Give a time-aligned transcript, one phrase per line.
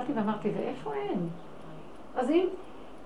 [0.00, 1.28] הסתכלתי ואמרתי, ואיפה הם?
[2.16, 2.46] אז אם...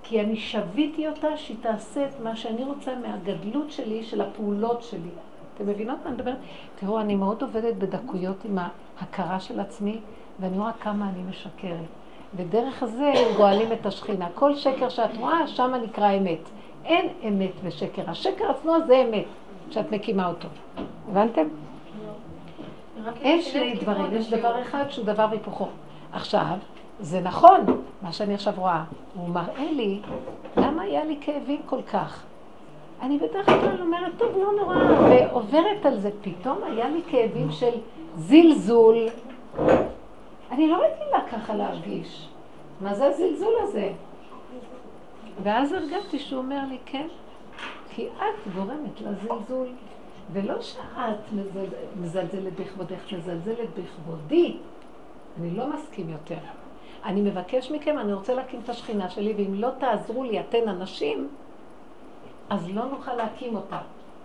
[0.06, 5.08] כי אני שוויתי אותה שהיא תעשה את מה שאני רוצה מהגדלות שלי, של הפעולות שלי.
[5.54, 6.36] אתם מבינות מה אני מדברת?
[6.74, 8.58] תראו, אני מאוד עובדת בדקויות עם
[8.98, 10.00] ההכרה של עצמי,
[10.40, 11.86] ואני רואה כמה אני משקרת.
[12.36, 14.28] ודרך זה גואלים את השכינה.
[14.34, 16.48] כל שקר שאת רואה, שם נקרא אמת.
[16.84, 18.10] אין אמת ושקר.
[18.10, 19.24] השקר עצמו זה אמת,
[19.70, 20.48] כשאת מקימה אותו.
[21.10, 21.48] הבנתם?
[23.20, 25.68] אין שני דברים, יש דבר אחד שהוא דבר והיפוכו.
[26.12, 26.56] עכשיו,
[27.00, 27.60] זה נכון,
[28.02, 28.84] מה שאני עכשיו רואה.
[29.14, 30.00] הוא מראה לי,
[30.56, 32.22] למה היה לי כאבים כל כך?
[33.02, 34.76] אני בדרך כלל אומרת, טוב, לא נורא,
[35.10, 36.10] ועוברת על זה.
[36.22, 37.74] פתאום היה לי כאבים של
[38.16, 38.96] זלזול.
[40.50, 42.28] אני לא רגילה ככה להרגיש.
[42.80, 43.92] מה זה הזלזול הזה?
[45.42, 47.06] ואז הרגשתי שהוא אומר לי, כן,
[47.90, 49.68] כי את גורמת לזלזול.
[50.32, 51.32] ולא שאת
[52.00, 54.56] מזלזלת בכבודך, מזלזלת בכבודי.
[55.40, 56.38] אני לא מסכים יותר.
[57.04, 61.28] אני מבקש מכם, אני רוצה להקים את השכינה שלי, ואם לא תעזרו לי, אתן הנשים,
[62.50, 63.78] אז לא נוכל להקים אותה.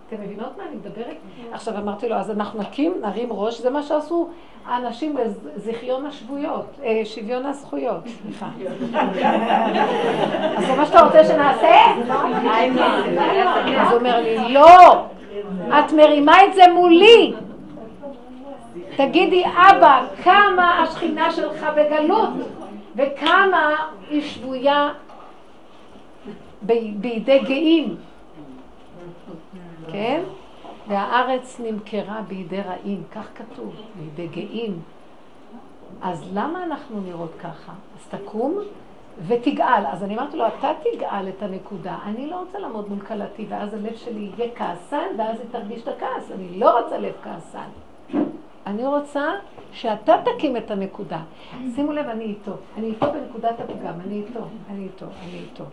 [0.08, 1.16] אתם מבינות מה אני מדברת?
[1.52, 4.28] עכשיו אמרתי לו, אז אנחנו נקים, נרים ראש, זה מה שעשו
[4.66, 8.48] האנשים בזיכיון השבויות, אה, שוויון הזכויות, סליחה.
[10.56, 11.74] אז זה מה שאתה רוצה שנעשה?
[13.80, 15.04] אז הוא אומר לי, לא,
[15.68, 17.34] את מרימה את זה מולי.
[18.96, 22.28] תגידי, אבא, כמה השכינה שלך בגלות,
[22.96, 23.76] וכמה
[24.08, 24.92] היא שבויה
[26.62, 27.96] בידי גאים.
[29.92, 30.22] כן?
[30.88, 34.82] והארץ נמכרה בידי רעים, כך כתוב, בידי גאים.
[36.02, 37.72] אז למה אנחנו נראות ככה?
[37.96, 38.58] אז תקום
[39.26, 39.86] ותגאל.
[39.86, 41.98] אז אני אמרתי לו, אתה תגאל את הנקודה.
[42.04, 45.88] אני לא רוצה לעמוד מול כלתי, ואז הלב שלי יהיה כעסן, ואז היא תרגיש את
[45.88, 46.30] הכעס.
[46.30, 47.68] אני לא רוצה לב כעסן.
[48.66, 49.24] אני רוצה
[49.72, 51.20] שאתה תקים את הנקודה.
[51.74, 52.52] שימו לב, אני איתו.
[52.78, 55.64] אני איתו בנקודת הפגם, אני איתו, אני איתו, אני איתו.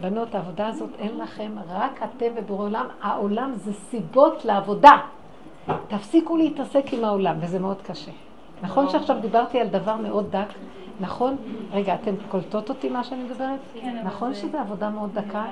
[0.00, 2.86] בנות, העבודה הזאת אין לכם, רק אתם ובורא עולם.
[3.02, 4.92] העולם זה סיבות לעבודה.
[5.88, 8.10] תפסיקו להתעסק עם העולם, וזה מאוד קשה.
[8.62, 10.48] נכון שעכשיו דיברתי על דבר מאוד דק,
[11.00, 11.36] נכון?
[11.72, 13.60] רגע, אתן קולטות אותי מה שאני מדברת?
[13.74, 14.02] כן.
[14.04, 15.44] נכון שזו עבודה מאוד דקה?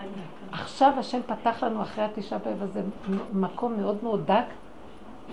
[0.53, 2.83] עכשיו השם פתח לנו אחרי התשעה באב הזה
[3.33, 4.45] מקום מאוד מאוד דק,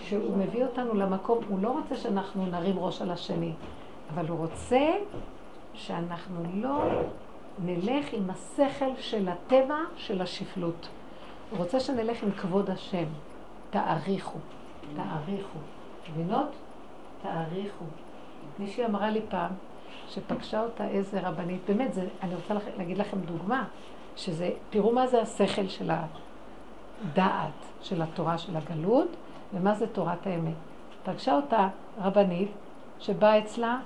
[0.03, 3.51] שהוא מביא אותנו למקום, הוא לא רוצה שאנחנו נרים ראש על השני,
[4.13, 4.91] אבל הוא רוצה
[5.73, 6.79] שאנחנו לא
[7.65, 10.87] נלך עם השכל של הטבע של השפלות.
[11.49, 13.05] הוא רוצה שנלך עם כבוד השם.
[13.69, 14.39] תעריכו,
[14.95, 15.59] תעריכו.
[16.11, 16.49] מבינות?
[17.21, 17.85] תעריכו.
[18.59, 19.51] מישהי אמרה לי פעם,
[20.09, 23.63] שפגשה אותה איזה רבנית, באמת, זה, אני רוצה לח, להגיד לכם דוגמה,
[24.15, 29.07] שזה, תראו מה זה השכל של הדעת, של התורה של הגלות,
[29.53, 30.53] ומה זה תורת האמת.
[31.03, 31.67] פגשה אותה
[31.97, 32.51] רבנית
[32.99, 33.79] שבאה אצלה,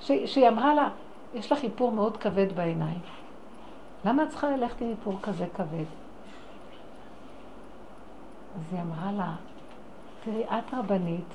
[0.00, 0.88] ש, שהיא אמרה לה,
[1.34, 3.00] יש לך איפור מאוד כבד בעיניים.
[4.04, 5.84] למה את צריכה ללכת עם איפור כזה כבד?
[8.56, 9.34] אז היא אמרה לה,
[10.24, 11.34] תראי, את רבנית,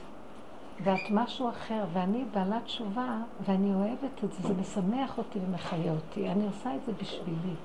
[0.83, 6.29] ואת משהו אחר, ואני בעלת תשובה, ואני אוהבת את זה, זה משמח אותי ומחיה אותי.
[6.29, 7.55] אני עושה את זה בשבילי.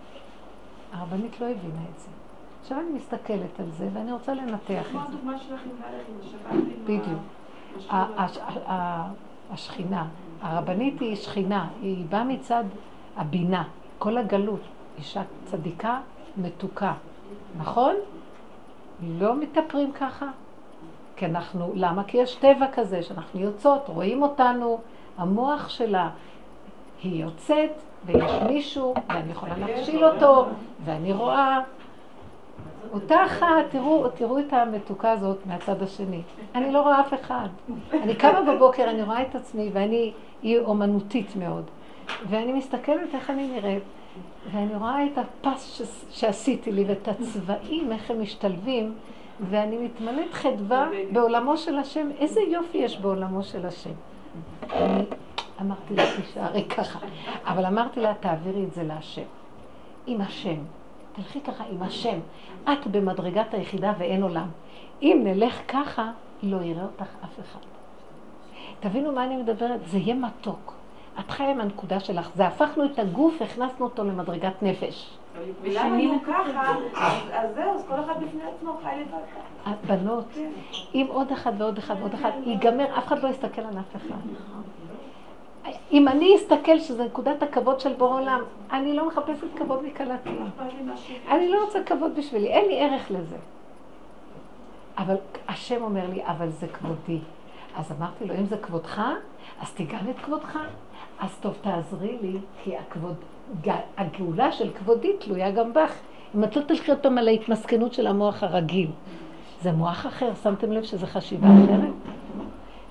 [0.92, 2.08] הרבנית לא הבינה את זה.
[2.66, 4.82] עכשיו אני מסתכלת על זה, ואני רוצה לנתח את זה.
[4.90, 5.60] כמו הדוגמה שלך
[6.52, 7.20] עם בדיוק.
[9.50, 10.06] השכינה.
[10.40, 12.64] הרבנית היא שכינה, היא באה מצד
[13.16, 13.64] הבינה,
[13.98, 14.60] כל הגלות.
[14.98, 16.00] אישה צדיקה,
[16.36, 16.92] מתוקה.
[17.58, 17.94] נכון?
[19.02, 20.26] לא מתאפרים ככה.
[21.16, 22.04] כי אנחנו, למה?
[22.04, 24.78] כי יש טבע כזה שאנחנו יוצאות, רואים אותנו,
[25.18, 26.10] המוח שלה,
[27.02, 27.72] היא יוצאת,
[28.06, 30.46] ויש מישהו, ואני יכולה להכשיל אותו,
[30.84, 31.60] ואני רואה.
[32.92, 36.22] אותה אחת, תראו, תראו את המתוקה הזאת מהצד השני.
[36.54, 37.48] אני לא רואה אף אחד.
[37.92, 41.64] אני קמה בבוקר, אני רואה את עצמי, ואני, היא אומנותית מאוד.
[42.28, 43.82] ואני מסתכלת איך אני נראית,
[44.52, 48.94] ואני רואה את הפס שעשיתי לי, ואת הצבעים, איך הם משתלבים.
[49.40, 52.08] ואני מתמלאת חדווה בעולמו של השם.
[52.18, 53.90] איזה יופי יש בעולמו של השם.
[54.72, 55.04] אני
[55.60, 56.98] אמרתי לה, תישארי ככה.
[57.44, 59.22] אבל אמרתי לה, תעבירי את זה להשם.
[60.06, 60.56] עם השם.
[61.16, 62.18] תלכי ככה עם השם.
[62.64, 64.48] את במדרגת היחידה ואין עולם.
[65.02, 66.10] אם נלך ככה,
[66.42, 67.60] לא יראה אותך אף אחד.
[68.80, 69.80] תבינו מה אני מדברת?
[69.86, 70.72] זה יהיה מתוק.
[71.20, 72.30] את חיה עם הנקודה שלך.
[72.34, 75.18] זה הפכנו את הגוף, הכנסנו אותו למדרגת נפש.
[75.62, 76.74] ושינינו ככה,
[77.32, 79.70] אז זהו, אז כל אחד בפני עצמו חי לבד ככה.
[79.70, 80.24] הבנות,
[80.94, 84.16] אם עוד אחד ועוד אחד ועוד אחד, ייגמר, אף אחד לא יסתכל על אף אחד.
[85.92, 88.40] אם אני אסתכל שזה נקודת הכבוד של בור עולם,
[88.72, 90.30] אני לא מחפשת כבוד מכלתי.
[91.30, 93.36] אני לא רוצה כבוד בשבילי, אין לי ערך לזה.
[94.98, 95.16] אבל
[95.48, 97.18] השם אומר לי, אבל זה כבודי.
[97.76, 99.02] אז אמרתי לו, אם זה כבודך,
[99.60, 100.58] אז תיגל את כבודך.
[101.20, 103.14] אז טוב, תעזרי לי, כי הכבוד,
[103.96, 105.94] הגאולה של כבודי תלויה גם בך.
[106.34, 108.90] אם את לא תלכי עוד פעם על ההתמסכנות של המוח הרגיל.
[109.62, 111.92] זה מוח אחר, שמתם לב שזה חשיבה אחרת?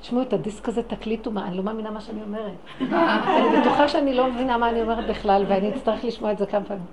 [0.05, 2.53] תשמעו את הדיסק הזה, תקליטו מה, אני לא מאמינה מה שאני אומרת.
[2.81, 6.65] אני בטוחה שאני לא מבינה מה אני אומרת בכלל, ואני אצטרך לשמוע את זה כמה
[6.65, 6.85] פעמים.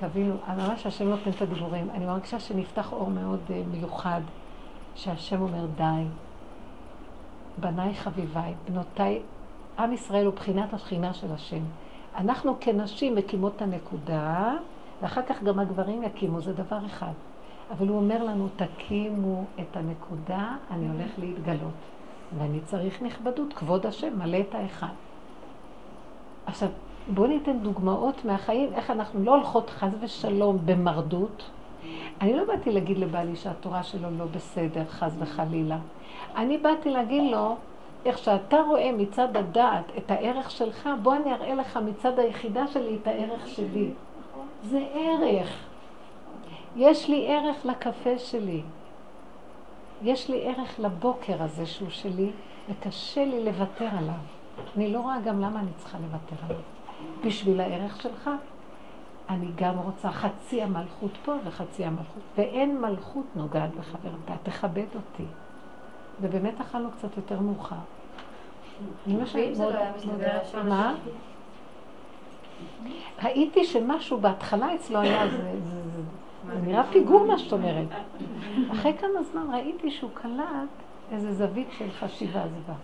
[0.00, 1.90] תבינו, ממש השם נותן את הדיבורים.
[1.94, 4.20] אני מרגישה שנפתח אור מאוד אה, מיוחד,
[4.94, 6.04] שהשם אומר די.
[7.58, 9.22] בניי חביביי, בנותיי,
[9.78, 11.62] עם ישראל הוא בחינת השכינה של השם.
[12.16, 14.54] אנחנו כנשים מקימות את הנקודה,
[15.02, 17.12] ואחר כך גם הגברים יקימו, זה דבר אחד.
[17.78, 21.72] אבל הוא אומר לנו, תקימו את הנקודה, אני הולך להתגלות.
[22.38, 24.94] ואני צריך נכבדות, כבוד השם, מלא את האחד.
[26.46, 26.68] עכשיו,
[27.14, 31.50] בואו ניתן דוגמאות מהחיים, איך אנחנו לא הולכות חס ושלום במרדות.
[32.20, 35.78] אני לא באתי להגיד לבעלי שהתורה שלו לא בסדר, חס וחלילה.
[36.36, 37.56] אני באתי להגיד לו,
[38.04, 42.98] איך שאתה רואה מצד הדעת את הערך שלך, בוא אני אראה לך מצד היחידה שלי
[43.02, 43.90] את הערך שלי.
[44.62, 45.73] זה ערך.
[46.76, 48.62] יש לי ערך לקפה שלי.
[50.02, 52.30] יש לי ערך לבוקר הזה שהוא שלי,
[52.68, 54.14] וקשה לי לוותר עליו.
[54.76, 56.62] אני לא רואה גם למה אני צריכה לוותר עליו.
[57.24, 58.30] בשביל הערך שלך,
[59.28, 62.22] אני גם רוצה חצי המלכות פה וחצי המלכות.
[62.36, 65.24] ואין מלכות נוגעת בחברתה, תכבד אותי.
[66.20, 67.76] ובאמת אכלנו קצת יותר מאוחר.
[69.06, 70.94] ואם זה לא היה מסתדר, מה?
[73.22, 75.54] ראיתי שמשהו בהתחלה אצלו היה, זה,
[76.46, 77.86] זה, נראה פיגור מה שאת אומרת.
[78.72, 80.68] אחרי כמה זמן ראיתי שהוא קלט
[81.12, 82.74] איזה זווית של חשיבה זבה.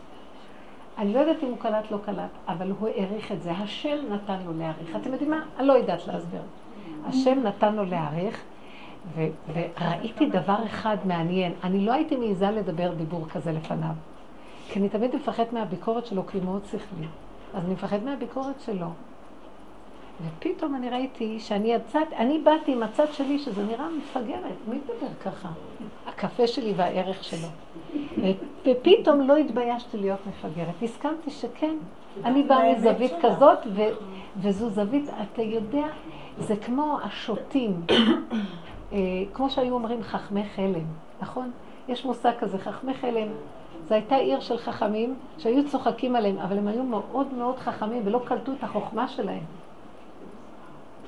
[0.98, 3.52] אני לא יודעת אם הוא קלט, לא קלט, אבל הוא העריך את זה.
[3.52, 4.96] השם נתן לו להעריך.
[4.96, 5.42] אתם יודעים מה?
[5.58, 6.42] אני לא יודעת להסביר.
[7.06, 8.42] השם נתן לו להעריך,
[9.14, 11.52] ו- וראיתי דבר אחד מעניין.
[11.64, 13.94] אני לא הייתי מעיזה לדבר דיבור כזה לפניו.
[14.68, 17.06] כי אני תמיד מפחד מהביקורת שלו, כי הוא מאוד שכלי.
[17.54, 18.86] אז אני מפחד מהביקורת שלו.
[20.26, 25.14] ופתאום אני ראיתי שאני יצאת, אני באתי עם הצד שלי שזה נראה מפגרת, מי מדבר
[25.24, 25.48] ככה?
[26.06, 27.48] הקפה שלי והערך שלו.
[28.64, 31.76] ופתאום לא התביישתי להיות מפגרת, הסכמתי שכן,
[32.24, 33.82] אני באה מזווית כזאת, ו,
[34.36, 35.86] וזו זווית, אתה יודע,
[36.38, 37.82] זה כמו השוטים,
[38.92, 38.98] אה,
[39.34, 40.84] כמו שהיו אומרים חכמי חלם,
[41.20, 41.50] נכון?
[41.88, 43.28] יש מושג כזה, חכמי חלם.
[43.88, 48.20] זו הייתה עיר של חכמים שהיו צוחקים עליהם, אבל הם היו מאוד מאוד חכמים ולא
[48.24, 49.42] קלטו את החוכמה שלהם.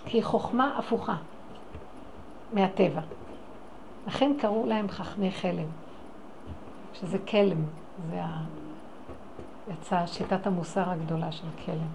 [0.04, 1.16] כי היא חוכמה הפוכה
[2.52, 3.00] מהטבע.
[4.06, 5.68] לכן קראו להם חכמי חלם,
[6.92, 7.64] שזה כלם,
[8.10, 8.42] זה ה...
[9.70, 11.88] יצאה שיטת המוסר הגדולה של כלם.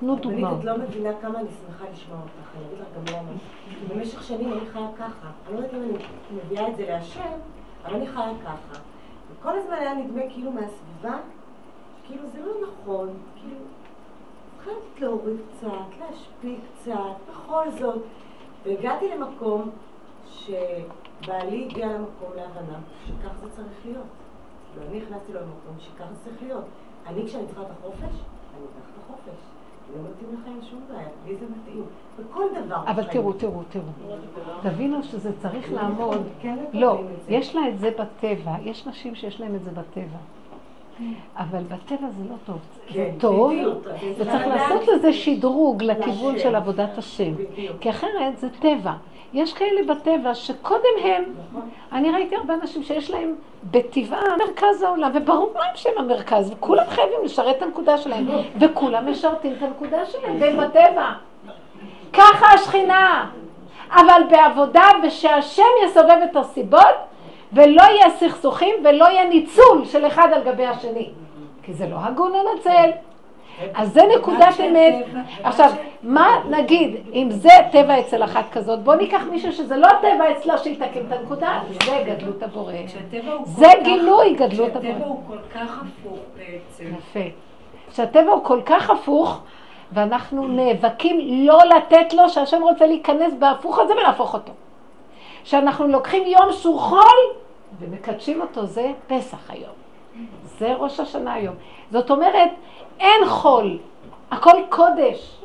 [0.00, 0.58] תנו דוגמאות.
[0.58, 3.30] את לא מבינה כמה אני שמחה לשמוע אותך, אני אגיד לך גם למה.
[3.88, 5.30] במשך שנים אני חיה ככה.
[5.46, 6.04] אני לא יודעת אם אני
[6.44, 7.32] מביאה את זה להשם,
[7.84, 8.80] אבל אני חיה ככה.
[9.32, 11.18] וכל הזמן היה נדמה כאילו מהסביבה,
[12.06, 13.08] כאילו זה לא נכון,
[15.00, 18.02] להוריד קצת, להשפיע קצת, בכל זאת.
[18.64, 19.70] והגעתי למקום
[20.26, 24.06] שבעלי הגיע למקום להבנה שכך זה צריך להיות.
[24.74, 26.64] ואני הכנסתי לו למקום שכך זה צריך להיות.
[27.06, 29.38] אני, כשאני צריכה את החופש, אני אקח את החופש.
[29.96, 31.84] לא מתאים לכם שום בעיה, לי זה מתאים.
[32.18, 32.82] בכל דבר.
[32.86, 33.84] אבל תראו, תראו, תראו.
[34.62, 36.22] תבינו שזה צריך לעמוד.
[36.72, 38.56] לא, יש לה את זה בטבע.
[38.62, 40.18] יש נשים שיש להן את זה בטבע.
[41.36, 42.58] אבל בטבע זה לא טוב.
[42.88, 43.52] זה כן, טוב.
[44.18, 47.32] וצריך לעשות לזה שדרוג לכיוון של עבודת השם.
[47.80, 48.92] כי אחרת זה טבע.
[49.32, 51.24] יש כאלה בטבע שקודם הם,
[51.92, 53.34] אני ראיתי הרבה אנשים שיש להם
[53.70, 58.26] בטבעה מרכז העולם, וברור להם שהם המרכז, וכולם חייבים לשרת את הנקודה שלהם,
[58.60, 61.12] וכולם משרתים את הנקודה שלהם, והם בטבע.
[62.12, 63.30] ככה השכינה.
[63.90, 67.07] אבל בעבודה, ושהשם יסובב את הסיבות,
[67.52, 71.10] ולא יהיה סכסוכים ולא יהיה ניצול של אחד על גבי השני.
[71.62, 72.90] כי זה לא הגון לנצל.
[73.74, 74.94] אז זה נקודת אמת.
[75.42, 75.70] עכשיו,
[76.02, 80.58] מה נגיד, אם זה טבע אצל אחת כזאת, בוא ניקח מישהו שזה לא טבע אצלה
[80.58, 82.72] שיתקן את הנקודה, זה גדלות הבורא.
[83.44, 84.92] זה גילוי גדלות הבורא.
[84.92, 86.84] כשהטבע הוא כל כך הפוך בעצם.
[86.98, 87.30] יפה.
[87.90, 89.40] כשהטבע הוא כל כך הפוך,
[89.92, 94.52] ואנחנו נאבקים לא לתת לו, שהשם רוצה להיכנס בהפוך הזה ולהפוך אותו.
[95.48, 97.18] שאנחנו לוקחים יום שהוא חול
[97.78, 99.74] ומקדשים אותו, זה פסח היום.
[100.44, 101.54] זה ראש השנה היום.
[101.90, 102.50] זאת אומרת,
[103.00, 103.78] אין חול,
[104.30, 105.40] הכל קודש.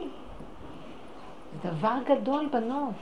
[1.65, 2.93] דבר גדול, בנות.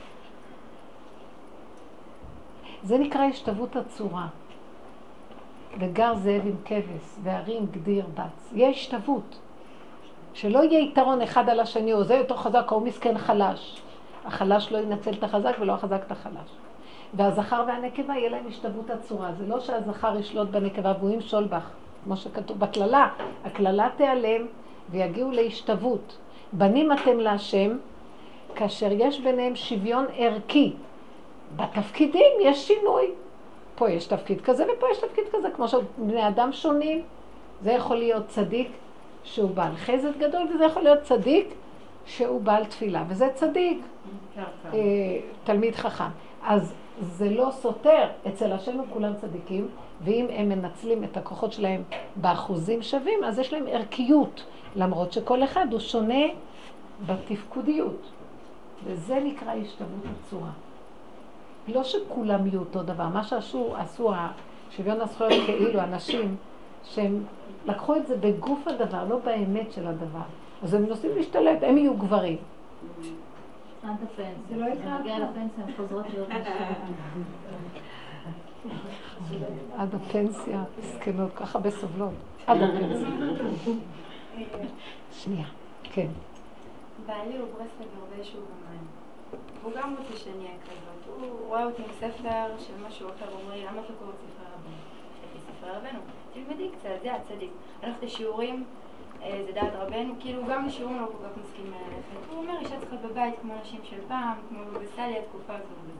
[2.83, 4.27] זה נקרא השתוות הצורה.
[5.79, 8.51] וגר זאב עם כבש, והרים גדיר בץ.
[8.53, 9.39] יהיה השתוות.
[10.33, 13.81] שלא יהיה יתרון אחד על השני, או זה יותר חזק, או מסכן חלש.
[14.25, 16.49] החלש לא ינצל את החזק ולא החזק את החלש.
[17.13, 19.31] והזכר והנקבה יהיה להם השתוות הצורה.
[19.37, 21.69] זה לא שהזכר ישלוט בנקבה והוא ימשול בך.
[22.03, 23.09] כמו שכתוב בקללה.
[23.45, 24.45] הקללה תיעלם
[24.89, 26.17] ויגיעו להשתוות.
[26.53, 27.77] בנים אתם להשם,
[28.55, 30.73] כאשר יש ביניהם שוויון ערכי.
[31.55, 33.11] בתפקידים יש שינוי.
[33.75, 37.01] פה יש תפקיד כזה ופה יש תפקיד כזה, כמו שבני אדם שונים.
[37.61, 38.71] זה יכול להיות צדיק
[39.23, 41.53] שהוא בעל חסד גדול, וזה יכול להיות צדיק
[42.05, 43.81] שהוא בעל תפילה, וזה צדיק,
[44.37, 46.09] אה, תלמיד חכם.
[46.43, 49.67] אז זה לא סותר, אצל השם הם כולם צדיקים,
[50.03, 51.83] ואם הם מנצלים את הכוחות שלהם
[52.15, 54.43] באחוזים שווים, אז יש להם ערכיות,
[54.75, 56.23] למרות שכל אחד הוא שונה
[57.05, 58.11] בתפקודיות.
[58.83, 59.89] וזה נקרא השתוות
[60.25, 60.51] הצורה.
[61.67, 64.11] לא שכולם יהיו אותו דבר, מה שעשו, עשו
[64.71, 66.35] שוויון הזכויות כאילו אנשים
[66.83, 67.23] שהם
[67.65, 70.21] לקחו את זה בגוף הדבר, לא באמת של הדבר.
[70.63, 72.37] אז הם נוסעים להשתלט, הם יהיו גברים.
[73.83, 74.57] עד הפנסיה.
[74.57, 74.65] לא
[74.99, 76.27] נגיע לפנסיה, הן חוזרות להיות
[79.77, 82.13] עד הפנסיה, זקנות, ככה בסובלות.
[82.47, 83.09] עד הפנסיה.
[85.11, 85.47] שנייה,
[85.83, 86.07] כן.
[87.05, 88.87] בעלי הוא ברסלבר באיזשהו במים.
[89.63, 91.19] הוא גם רוצה שאני אהיה כזאת.
[91.19, 94.15] הוא רואה אותי עם ספר של משהו אחר, הוא אומר לי, למה את לא קוראת
[94.15, 94.75] ספרי רבנו?
[95.57, 95.99] ספרי רבנו.
[96.33, 97.51] תלמדי קצת, זה הצדיק.
[97.81, 98.63] הלכת לשיעורים, אה,
[99.29, 102.31] זה דעת רבנו, כאילו גם לשיעורים לא כל כך מסכים ללכת.
[102.31, 105.91] הוא אומר, אישה צריכה בבית כמו נשים של פעם, כמו בסליה, התקופה הזו.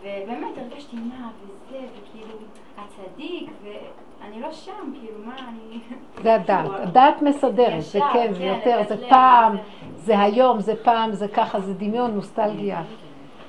[0.00, 2.34] ובאמת הרגשתי מה וזה, וכאילו,
[2.76, 5.78] הצדיק, ואני לא שם, כאילו, מה אני...
[6.22, 9.56] זה הדעת, הדעת מסדרת, זה כן, זה כן, יותר, זה פעם,
[9.96, 12.82] זה היום, זה פעם, זה ככה, זה דמיון, נוסטלגיה.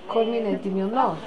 [0.08, 1.18] כל מיני דמיונות.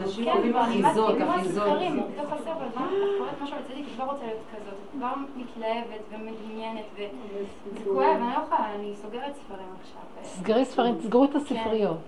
[0.00, 1.78] אנשים אוהבים אחיזות, אחיזות.
[2.18, 2.74] בתוך הספר, את
[3.18, 8.42] קוראת משהו על צדיק, כבר רוצה להיות כזאת, כבר מתלהבת ומדמיינת, וזה כואב, אני לא
[8.46, 10.00] יכולה, אני סוגרת ספרים עכשיו.
[10.22, 11.98] סגרי ספרים, תסגרו את הספריות.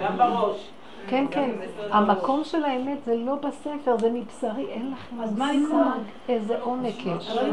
[0.00, 0.70] גם בראש.
[1.08, 1.50] כן, כן.
[1.90, 5.82] המקום של האמת זה לא בספר, זה מבשרי, אין לכם לקרוא?
[6.28, 7.30] איזה עומק יש.
[7.30, 7.50] אבל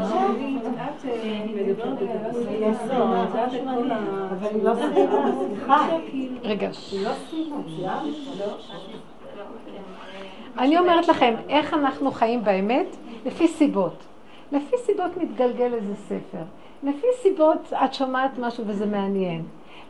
[4.46, 4.80] את מדברת
[6.42, 6.70] רגע.
[10.58, 12.96] אני אומרת לכם, איך אנחנו חיים באמת?
[13.26, 14.04] לפי סיבות.
[14.52, 16.42] לפי סיבות מתגלגל איזה ספר.
[16.82, 19.42] לפי סיבות את שומעת משהו וזה מעניין.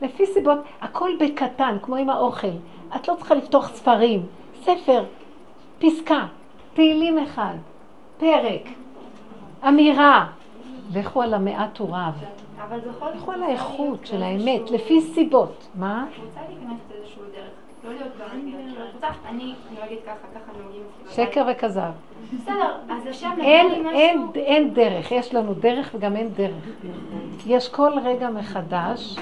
[0.03, 2.57] לפי סיבות, הכל בקטן, כמו עם האוכל.
[2.97, 4.27] את לא צריכה לפתוח ספרים,
[4.63, 5.05] ספר,
[5.79, 6.27] פסקה,
[6.75, 7.55] תהילים אחד,
[8.19, 8.69] פרק,
[9.69, 10.27] אמירה.
[10.95, 12.25] לכו על המעט הוא רב.
[13.15, 15.69] לכו על האיכות של האמת, לפי סיבות.
[15.75, 16.07] מה?
[21.11, 21.93] שקר וכזב.
[22.35, 23.31] בסדר, אז השם
[24.35, 26.65] אין דרך, יש לנו דרך וגם אין דרך.
[27.47, 29.17] יש כל רגע מחדש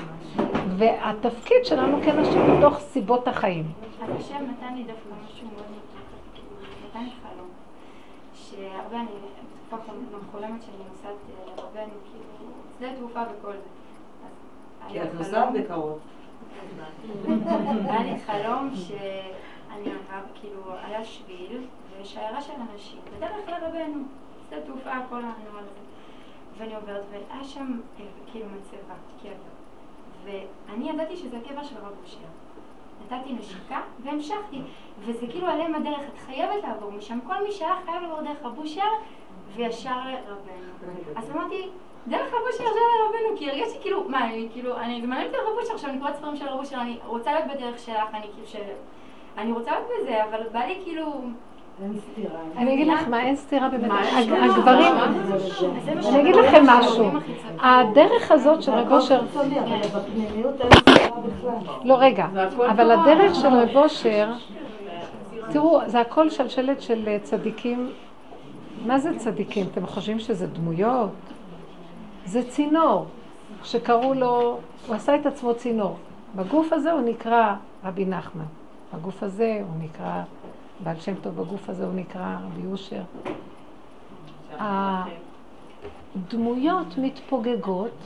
[0.76, 3.64] והתפקיד שלנו כנשים בתוך סיבות החיים.
[4.02, 5.66] אז השם נתן לי דווקא משהו מאוד
[6.88, 7.48] נתן לי חלום,
[8.34, 9.06] שהרבה אני
[9.72, 9.92] בתקופה
[10.32, 11.14] חולמת שאני נוסעת
[11.46, 13.68] לרבנו, כאילו, שדה תעופה וכל זה.
[14.88, 15.98] כי את נוסעת בקרוב.
[17.88, 18.70] היה לי חלום
[19.74, 21.66] שאני עבר, כאילו, היה שביל,
[22.00, 24.02] ושיירה של אנשים, בדרך לרבנו,
[24.46, 25.80] שדה תעופה, כל הנוער הזה.
[26.58, 27.80] ואני עוברת, והיה שם
[28.32, 29.30] כאילו מצבה, קבר.
[30.24, 32.18] ואני ידעתי שזה הקבע של רב אושר.
[33.04, 34.60] נתתי נשיקה והמשכתי,
[35.00, 38.58] וזה כאילו עליהם הדרך, את חייבת לעבור משם, כל מי שהיה חייב לעבור דרך רב
[39.54, 41.02] וישר לרבנו.
[41.16, 41.68] אז אמרתי,
[42.08, 45.38] דרך רב אושר ישר לרבנו, כי הרגשתי כאילו, מה, אני כאילו, אני, זה מעניין אותי
[45.38, 48.26] רב אושר, עכשיו אני קוראת ספרים של רב אושר, אני רוצה להיות בדרך שלך, אני
[48.34, 48.74] כאילו.
[49.40, 51.20] אני רוצה להיות בזה, אבל בא לי כאילו...
[52.56, 53.90] אני אגיד לך מה, אין סתירה באמת.
[54.42, 54.92] הגברים,
[56.08, 57.10] אני אגיד לכם משהו.
[57.60, 59.20] הדרך הזאת של רב אושר...
[61.84, 62.26] לא, רגע.
[62.70, 64.32] אבל הדרך של רב אושר...
[65.52, 67.90] תראו, זה הכל שלשלת של צדיקים.
[68.86, 69.66] מה זה צדיקים?
[69.72, 71.10] אתם חושבים שזה דמויות?
[72.24, 73.06] זה צינור,
[73.64, 75.96] שקראו לו, הוא עשה את עצמו צינור.
[76.36, 77.54] בגוף הזה הוא נקרא
[77.84, 78.44] רבי נחמן.
[78.94, 80.22] בגוף הזה הוא נקרא
[80.84, 83.02] בעל שם טוב בגוף הזה הוא נקרא רבי אושר.
[86.16, 87.96] הדמויות מתפוגגות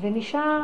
[0.00, 0.60] ונשאר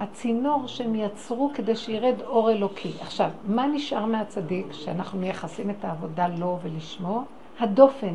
[0.00, 2.92] הצינור שהם יצרו כדי שירד אור אלוקי.
[3.00, 7.24] עכשיו, מה נשאר מהצדיק שאנחנו מייחסים את העבודה לו ולשמו?
[7.60, 8.14] הדופן.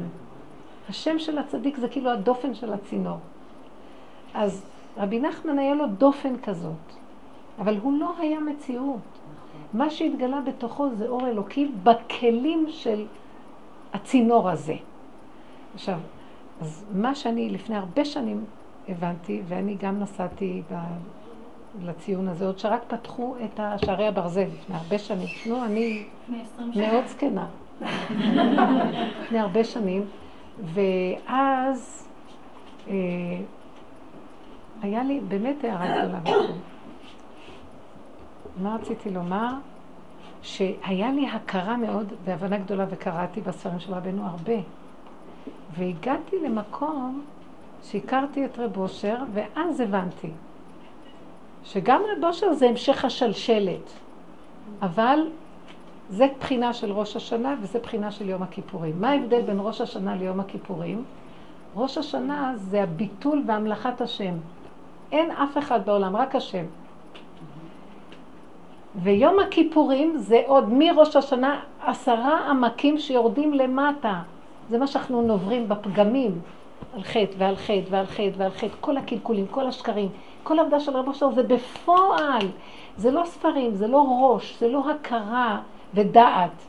[0.89, 3.17] השם של הצדיק זה כאילו הדופן של הצינור.
[4.33, 4.65] אז
[4.97, 6.96] רבי נחמן היה לו דופן כזאת,
[7.59, 8.99] אבל הוא לא היה מציאות.
[9.73, 13.05] מה שהתגלה בתוכו זה אור אלוקי בכלים של
[13.93, 14.75] הצינור הזה.
[15.73, 15.99] עכשיו,
[16.61, 18.45] אז מה שאני לפני הרבה שנים
[18.89, 20.75] הבנתי, ואני גם נסעתי ב...
[21.81, 25.27] לציון הזה, עוד שרק פתחו את שערי הברזל לפני הרבה שנים.
[25.47, 26.03] נו, אני
[26.75, 27.47] מאוד זקנה.
[29.21, 30.05] לפני הרבה שנים,
[30.63, 32.07] ואז
[32.87, 32.93] אה,
[34.81, 36.19] היה לי באמת הערה גדולה.
[38.61, 39.53] מה רציתי לומר?
[40.41, 44.61] שהיה לי הכרה מאוד והבנה גדולה, וקראתי בספרים של רבנו הרבה.
[45.77, 47.23] והגעתי למקום
[47.83, 50.31] שהכרתי את רב אושר, ואז הבנתי
[51.63, 53.91] שגם רב אושר זה המשך השלשלת,
[54.81, 55.19] אבל
[56.09, 59.01] זה בחינה של ראש השנה וזה בחינה של יום הכיפורים.
[59.01, 61.03] מה ההבדל בין ראש השנה ליום הכיפורים?
[61.75, 64.33] ראש השנה זה הביטול והמלאכת השם.
[65.11, 66.65] אין אף אחד בעולם, רק השם.
[69.03, 74.21] ויום הכיפורים זה עוד מראש השנה עשרה עמקים שיורדים למטה.
[74.69, 76.39] זה מה שאנחנו נוברים בפגמים,
[76.95, 80.09] על חטא ועל חטא ועל חטא ועל חטא, כל הקלקולים, כל השקרים,
[80.43, 82.47] כל העבודה של רב אושר זה בפועל.
[82.97, 85.59] זה לא ספרים, זה לא ראש, זה לא הכרה
[85.93, 86.67] ודעת.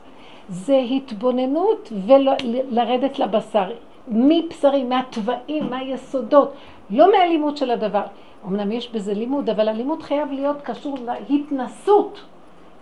[0.49, 3.71] זה התבוננות ולרדת לבשר.
[4.07, 6.53] מבשרים, מהתוואים, מהיסודות,
[6.89, 8.03] לא מהלימוד של הדבר.
[8.47, 10.97] אמנם יש בזה לימוד, אבל הלימוד חייב להיות קשור
[11.29, 12.21] להתנסות,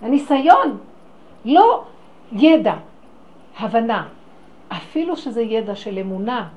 [0.03, 0.77] לניסיון,
[1.45, 1.83] לא
[2.31, 2.73] ידע,
[3.59, 4.07] הבנה.
[4.71, 6.47] אפילו שזה ידע של אמונה,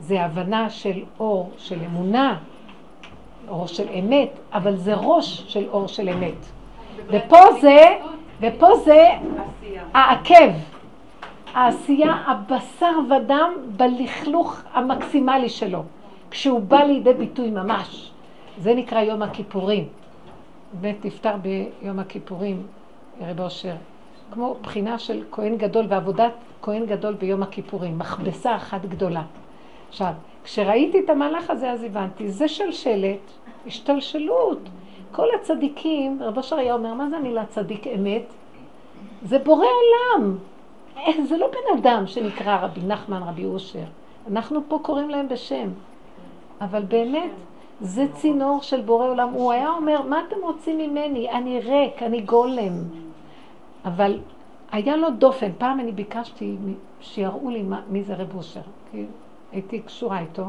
[0.00, 2.38] זה הבנה של אור של אמונה,
[3.48, 6.46] אור של אמת, אבל זה ראש של אור של אמת.
[7.06, 7.84] ופה זה,
[8.40, 9.08] ופה זה
[9.94, 10.50] העקב,
[11.54, 15.82] העשייה, הבשר ודם בלכלוך המקסימלי שלו,
[16.30, 18.07] כשהוא בא לידי ביטוי ממש.
[18.58, 19.88] זה נקרא יום הכיפורים.
[20.80, 22.66] ותפטר ביום הכיפורים,
[23.20, 23.74] רב אושר,
[24.32, 29.22] כמו בחינה של כהן גדול ועבודת כהן גדול ביום הכיפורים, מכבסה אחת גדולה.
[29.88, 30.12] עכשיו,
[30.44, 33.18] כשראיתי את המהלך הזה אז הבנתי, זה שלשלת,
[33.66, 34.58] השתלשלות.
[35.12, 38.22] כל הצדיקים, רב אושר היה אומר, מה זה המילה צדיק אמת?
[39.22, 40.36] זה בורא עולם.
[40.96, 43.84] אה, זה לא בן אדם שנקרא רבי נחמן, רבי אושר.
[44.30, 45.68] אנחנו פה קוראים להם בשם.
[46.60, 47.30] אבל באמת,
[47.80, 49.28] זה צינור של בורא עולם.
[49.28, 51.30] הוא היה אומר, מה אתם רוצים ממני?
[51.30, 52.72] אני ריק, אני גולם.
[53.84, 54.20] אבל
[54.72, 55.50] היה לו דופן.
[55.58, 56.56] פעם אני ביקשתי
[57.00, 58.60] שיראו לי מי זה רב אושר.
[58.90, 59.04] כי
[59.52, 60.44] הייתי קשורה איתו,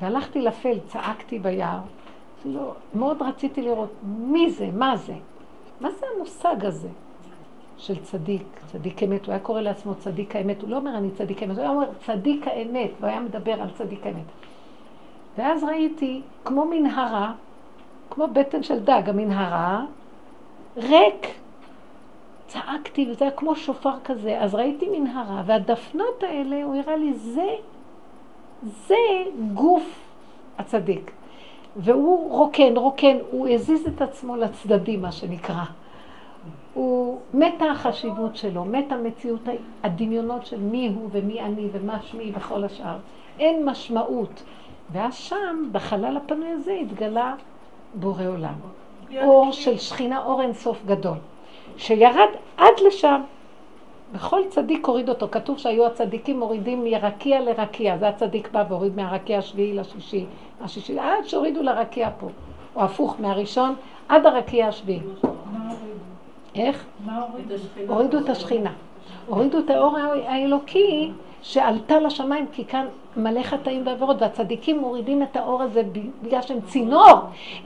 [0.00, 1.80] והלכתי לפל, צעקתי ביער.
[2.44, 5.14] לא, מאוד רציתי לראות מי זה, מה זה.
[5.80, 6.88] מה זה המושג הזה
[7.76, 9.26] של צדיק, צדיק אמת?
[9.26, 10.62] הוא היה קורא לעצמו צדיק האמת.
[10.62, 13.70] הוא לא אומר אני צדיק אמת, הוא היה אומר צדיק האמת, והוא היה מדבר על
[13.70, 14.24] צדיק האמת.
[15.38, 17.32] ואז ראיתי כמו מנהרה,
[18.10, 19.84] כמו בטן של דג, המנהרה,
[20.76, 21.34] ריק.
[22.46, 24.40] צעקתי, וזה היה כמו שופר כזה.
[24.40, 27.46] אז ראיתי מנהרה, והדפנות האלה, הוא הראה לי, זה,
[28.62, 28.94] זה
[29.54, 30.00] גוף
[30.58, 31.10] הצדיק.
[31.76, 35.64] והוא רוקן, רוקן, הוא הזיז את עצמו לצדדים, מה שנקרא.
[36.74, 39.40] הוא מתה החשיבות שלו, מתה המציאות,
[39.82, 42.96] הדמיונות של מי הוא ומי אני ומה שמי וכל השאר.
[43.38, 44.42] אין משמעות.
[44.92, 47.34] ואז שם, בחלל הפנוי הזה, התגלה
[47.94, 48.54] בורא עולם.
[49.22, 51.16] אור של שכינה, אור אינסוף גדול,
[51.76, 53.20] שירד עד לשם.
[54.12, 55.28] בכל צדיק הוריד אותו.
[55.30, 57.98] כתוב שהיו הצדיקים מורידים מרקיע לרקיע.
[57.98, 60.26] זה הצדיק בא והוריד מהרקיע השביעי לשישי,
[60.60, 62.28] השישי, עד שהורידו לרקיע פה.
[62.76, 63.74] או הפוך, מהראשון
[64.08, 65.00] עד הרקיע השביעי.
[66.54, 66.84] איך?
[67.88, 68.72] הורידו את השכינה.
[69.28, 71.10] הורידו את האור האלוקי
[71.42, 72.86] שעלתה לשמיים, כי כאן
[73.16, 75.82] מלא חטאים ועבירות, והצדיקים מורידים את האור הזה
[76.22, 77.14] בגלל שהם צינור.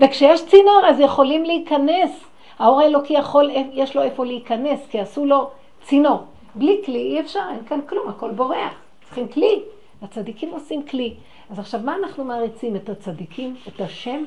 [0.00, 2.24] וכשיש צינור אז יכולים להיכנס.
[2.58, 5.50] האור האלוקי יכול, יש לו איפה להיכנס, כי עשו לו
[5.82, 6.18] צינור.
[6.54, 8.72] בלי כלי אי אפשר, אין כאן כלום, הכל בורח.
[9.04, 9.62] צריכים כלי.
[10.02, 11.14] הצדיקים עושים כלי.
[11.50, 12.76] אז עכשיו, מה אנחנו מעריצים?
[12.76, 14.24] את הצדיקים, את השם,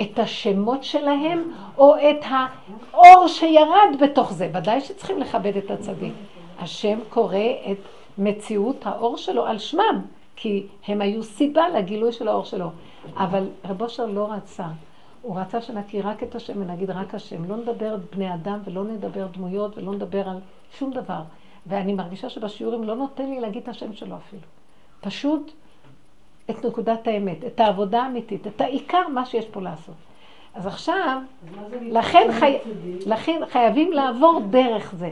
[0.00, 4.50] את השמות שלהם, או את האור שירד בתוך זה?
[4.54, 6.12] ודאי שצריכים לכבד את הצדיק.
[6.62, 7.36] השם קורא
[7.72, 7.78] את
[8.18, 10.02] מציאות האור שלו על שמם,
[10.36, 12.70] כי הם היו סיבה לגילוי של האור שלו.
[13.16, 14.66] אבל רב אושר לא רצה.
[15.22, 17.44] הוא רצה שנכיר רק את השם ונגיד רק השם.
[17.44, 20.38] לא נדבר בני אדם ולא נדבר דמויות ולא נדבר על
[20.78, 21.20] שום דבר.
[21.66, 24.42] ואני מרגישה שבשיעורים לא נותן לי להגיד את השם שלו אפילו.
[25.00, 25.52] פשוט
[26.50, 29.94] את נקודת האמת, את העבודה האמיתית, את העיקר, מה שיש פה לעשות.
[30.54, 31.18] אז עכשיו,
[31.80, 32.58] לכן, חי...
[33.06, 35.10] לכן חייבים לעבור דרך זה.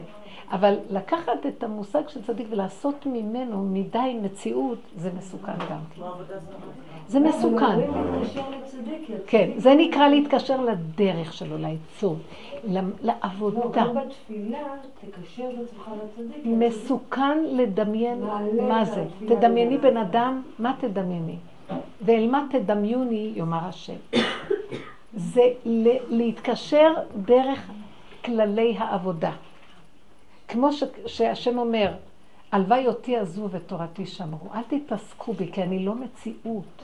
[0.53, 6.03] אבל לקחת את המושג של צדיק ולעשות ממנו מדי מציאות, זה מסוכן גם כן.
[7.09, 7.81] זה מסוכן.
[9.27, 12.19] כן, זה נקרא להתקשר לדרך שלו, לעיצוב,
[13.03, 13.85] לעבודה.
[16.45, 18.21] מסוכן לדמיין
[18.69, 19.05] מה זה.
[19.29, 21.37] תדמייני בן אדם, מה תדמייני?
[22.03, 23.97] ואל מה תדמיוני, יאמר השם.
[25.15, 25.43] זה
[26.09, 27.71] להתקשר דרך
[28.25, 29.33] כללי העבודה.
[30.51, 31.93] כמו ש, שהשם אומר,
[32.53, 34.49] הלוואי אותי עזו ותורתי שמרו.
[34.55, 36.83] אל תתעסקו בי, כי אני לא מציאות.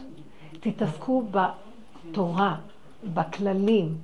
[0.60, 2.56] תתעסקו בתורה,
[3.14, 3.96] בכללים,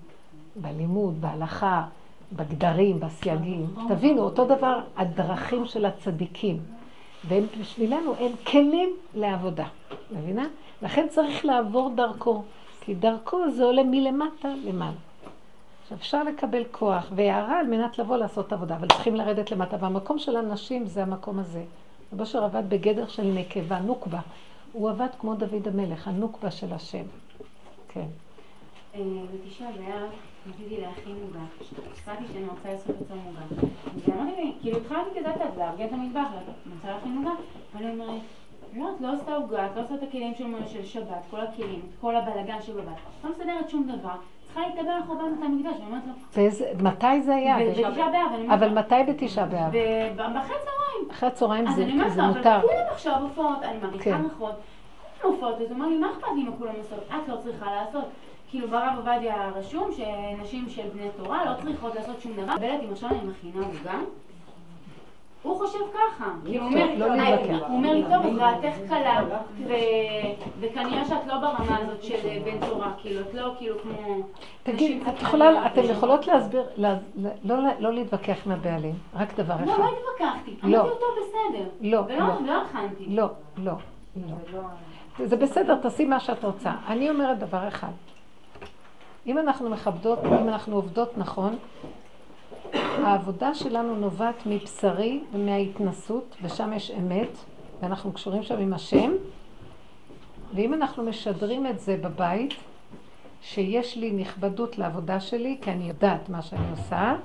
[0.57, 1.85] בלימוד, בהלכה,
[2.33, 3.67] בגדרים, בסייגים.
[3.89, 6.61] תבינו, אותו דבר הדרכים של הצדיקים.
[7.25, 9.67] והם בשבילנו הם כלים לעבודה,
[10.11, 10.47] מבינה?
[10.83, 12.43] לכן צריך לעבור דרכו,
[12.81, 15.12] כי דרכו זה עולה מלמטה למעלה.
[15.83, 19.77] עכשיו אפשר לקבל כוח והערה על מנת לבוא לעשות עבודה, אבל צריכים לרדת למטה.
[19.81, 21.65] והמקום של הנשים זה המקום הזה.
[22.13, 24.21] רבו שר עבד בגדר של נקבה, נוקבה.
[24.73, 27.05] הוא עבד כמו דוד המלך, הנוקבה של השם.
[27.89, 28.07] כן.
[28.95, 29.01] אה,
[29.35, 30.11] בתשעה באב
[30.49, 31.45] רציתי להכין עוגה.
[31.93, 33.71] החלטתי שאני רוצה לעשות את עוגה.
[34.07, 36.29] ואמרתי לי, כאילו התחלתי כזה, את לארגן את המטבח,
[36.75, 37.31] רוצה להכין עוגה.
[37.75, 38.23] ואני אומרת,
[38.77, 40.35] לא, את לא עושה עוגה, את לא עושה את הכלים
[40.67, 42.87] של שבת, כל הכלים, כל הבלאגן שבבית.
[42.87, 44.17] את לא מסדרת שום דבר.
[44.55, 46.91] צריכה להתאבל על חורבן בית המקדש, אני אומרת לו...
[46.91, 47.57] מתי זה היה?
[47.71, 48.51] בתשעה באב.
[48.51, 49.73] אבל מתי בתשעה באב?
[50.37, 51.11] אחרי צהריים.
[51.11, 52.07] אחרי הצהריים זה מותר.
[52.07, 54.23] אז אני אומרת לו, אבל כולם עכשיו עופות, אני מריחה כן.
[54.25, 54.55] ריחות.
[55.23, 56.99] כולם עופות, אז הוא אמר לי, מה אכפת לי אם כולם עושות?
[57.09, 58.05] את לא צריכה לעשות.
[58.51, 62.55] כאילו ברב עובדיה רשום שנשים של בני תורה לא צריכות לעשות שום דבר.
[62.63, 63.99] אם עכשיו אני מכינה עוגה,
[65.43, 66.31] הוא חושב ככה.
[66.45, 69.23] כאילו, לא הוא אומר לי, טוב, רעתך קלה,
[70.61, 74.23] וכנראה שאת לא ברמה הזאת של בן תורה, כאילו, את לא כאילו כמו...
[74.63, 76.89] תגיד, את יכולה, אתן יכולות להסביר, לא,
[77.79, 79.67] לא להתווכח עם הבעלים, רק דבר אחד.
[79.67, 81.69] לא, לא התווכחתי, אמרתי אותו בסדר.
[81.81, 82.25] לא, לא.
[82.25, 83.05] ולא הכנתי.
[83.09, 83.27] לא,
[83.59, 83.73] לא,
[84.17, 84.63] לא.
[85.25, 86.73] זה בסדר, תעשי מה שאת רוצה.
[86.89, 87.93] אני אומרת דבר אחד.
[89.27, 91.57] אם אנחנו מכבדות, אם אנחנו עובדות נכון,
[92.75, 97.29] העבודה שלנו נובעת מבשרי ומההתנסות, ושם יש אמת,
[97.83, 99.13] ואנחנו קשורים שם עם השם,
[100.55, 102.55] ואם אנחנו משדרים את זה בבית,
[103.43, 107.17] שיש לי נכבדות לעבודה שלי, כי אני יודעת מה שאני עושה,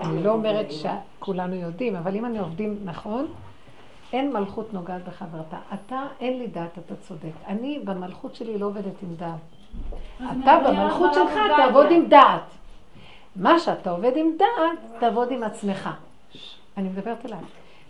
[0.00, 3.26] אני לא אומרת שכולנו יודעים, אבל אם אני עובדים נכון,
[4.12, 5.56] אין מלכות נוגעת בחברתה.
[5.74, 7.32] אתה, אין לי דעת, אתה צודק.
[7.46, 9.38] אני במלכות שלי לא עובדת עם דעת.
[10.16, 12.42] אתה במלכות שלך תעבוד עם דעת.
[13.36, 15.90] מה שאתה עובד עם דעת, תעבוד עם עצמך.
[16.76, 17.38] אני מדברת אליי.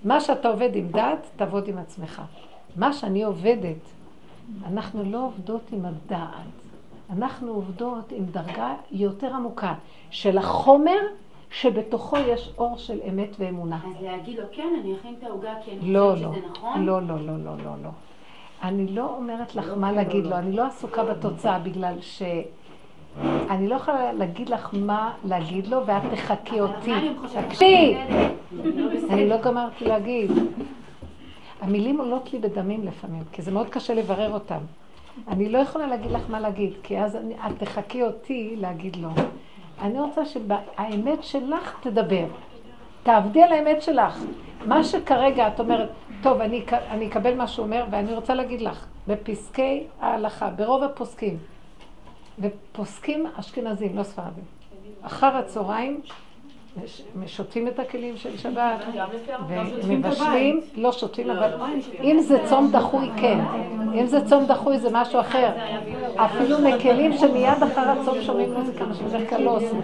[0.04, 2.22] מה שאתה עובד עם דעת, תעבוד עם עצמך.
[2.76, 3.76] מה שאני עובדת,
[4.66, 6.64] אנחנו לא עובדות עם הדעת.
[7.10, 9.74] אנחנו עובדות עם דרגה יותר עמוקה
[10.10, 10.98] של החומר
[11.50, 13.78] שבתוכו יש אור של אמת ואמונה.
[13.84, 16.84] אז להגיד לו, כן, אני אכין את העוגה כי אני לא, חושבת לא, שזה נכון?
[16.84, 17.90] לא, לא, לא, לא, לא, לא.
[18.62, 22.22] אני לא אומרת לך מה להגיד לו, אני לא עסוקה בתוצאה בגלל ש...
[23.50, 26.92] אני לא יכולה להגיד לך מה להגיד לו, ואת תחכי אותי.
[27.48, 27.96] תקשיבי!
[29.10, 30.30] אני לא גמרתי להגיד.
[31.60, 34.58] המילים עולות לי בדמים לפעמים, כי זה מאוד קשה לברר אותם.
[35.28, 39.08] אני לא יכולה להגיד לך מה להגיד, כי אז אני, את תחכי אותי להגיד לו.
[39.82, 42.26] אני רוצה שהאמת שלך תדבר.
[43.02, 44.24] תעבדי על האמת שלך.
[44.66, 45.88] מה שכרגע את אומרת,
[46.22, 51.36] טוב, אני, אני אקבל מה שהוא אומר, ואני רוצה להגיד לך, בפסקי ההלכה, ברוב הפוסקים,
[52.38, 54.44] ופוסקים אשכנזים, לא ספרדים,
[55.02, 56.00] אחר הצהריים
[57.26, 58.84] שוטפים את הכלים של שבת,
[59.82, 61.54] ומבשלים, לא שוטפים, אבל
[62.02, 63.38] אם זה צום דחוי, כן.
[63.94, 65.50] אם זה צום דחוי זה משהו אחר.
[66.16, 69.80] אפילו מקלים שמיד אחר הצום שומעים מוזיקה, שבדרך כלל לא עושים.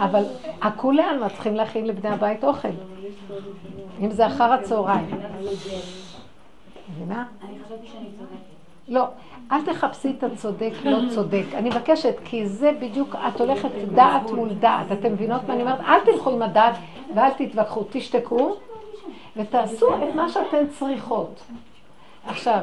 [0.00, 0.22] אבל
[0.62, 2.68] הכולם צריכים להכין לבני הבית אוכל.
[4.00, 5.10] אם זה אחר הצהריים.
[6.90, 7.24] מבינה?
[7.42, 8.58] אני חשבתי שאני צודקת.
[8.88, 9.06] לא,
[9.52, 11.44] אל תחפשי את הצודק, לא צודק.
[11.54, 14.92] אני מבקשת, כי זה בדיוק, את הולכת דעת מול דעת.
[14.92, 15.80] אתם מבינות מה אני אומרת?
[15.80, 16.74] אל תלכו עם הדעת
[17.14, 18.56] ואל תתווכחו, תשתקו
[19.36, 21.42] ותעשו את מה שאתן צריכות.
[22.26, 22.60] עכשיו,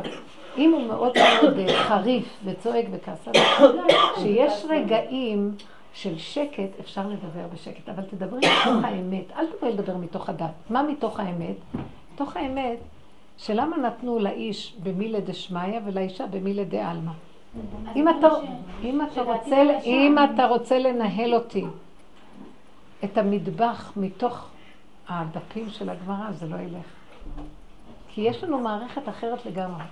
[0.58, 3.32] אם הוא מאוד מאוד אה, חריף וצועק וכעסה,
[4.22, 5.52] שיש רגעים
[5.94, 10.52] של שקט, אפשר לדבר בשקט, אבל תדברי מתוך האמת, אל תבואי לדבר מתוך הדת.
[10.70, 11.56] מה מתוך האמת?
[12.14, 12.78] מתוך האמת
[13.38, 17.12] שלמה נתנו לאיש במילי דשמיא ולאישה במילי דעלמא?
[17.96, 18.28] אם אתה,
[18.84, 21.66] אם, אתה רוצה, אם אתה רוצה לנהל אותי
[23.04, 24.48] את המטבח מתוך
[25.10, 26.86] הדפים של הגמרא, זה לא ילך.
[28.10, 29.84] כי יש לנו מערכת אחרת לגמרי.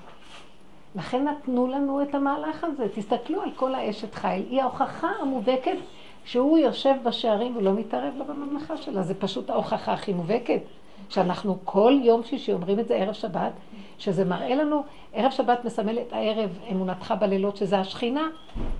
[0.95, 2.87] לכן נתנו לנו את המהלך הזה.
[2.95, 4.45] תסתכלו על כל האשת חיל.
[4.49, 5.77] היא ההוכחה המובהקת
[6.25, 9.03] שהוא יושב בשערים ולא מתערב לה בממלכה שלה.
[9.03, 10.61] זה פשוט ההוכחה הכי מובהקת.
[11.09, 13.51] שאנחנו כל יום שישי אומרים את זה ערב שבת,
[13.97, 18.27] שזה מראה לנו, ערב שבת מסמל את הערב אמונתך בלילות, שזה השכינה,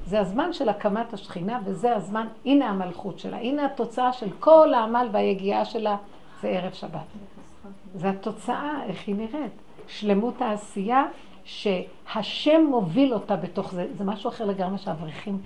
[0.06, 5.08] זה הזמן של הקמת השכינה, וזה הזמן, הנה המלכות שלה, הנה התוצאה של כל העמל
[5.12, 5.95] והיגיעה שלה,
[6.41, 7.06] זה ערב שבת.
[7.95, 9.52] זה התוצאה, איך היא נראית.
[9.88, 11.06] שלמות העשייה,
[11.45, 15.38] שהשם מוביל אותה בתוך זה, זה משהו אחר לגמרי שהאברכים,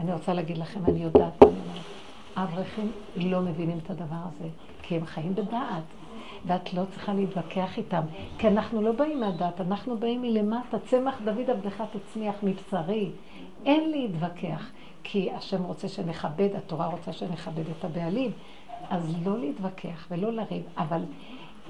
[0.00, 1.84] אני רוצה להגיד לכם, אני יודעת אני אומרת.
[2.36, 4.48] האברכים לא מבינים את הדבר הזה.
[4.82, 5.82] כי הם חיים בדעת.
[6.46, 8.02] ואת לא צריכה להתווכח איתם,
[8.38, 13.10] כי אנחנו לא באים מהדעת, אנחנו באים מלמטה, צמח דוד עבדך תצמיח מבשרי.
[13.64, 14.70] אין להתווכח,
[15.02, 18.30] כי השם רוצה שנכבד, התורה רוצה שנכבד את הבעלים.
[18.90, 21.00] אז לא להתווכח ולא לריב, אבל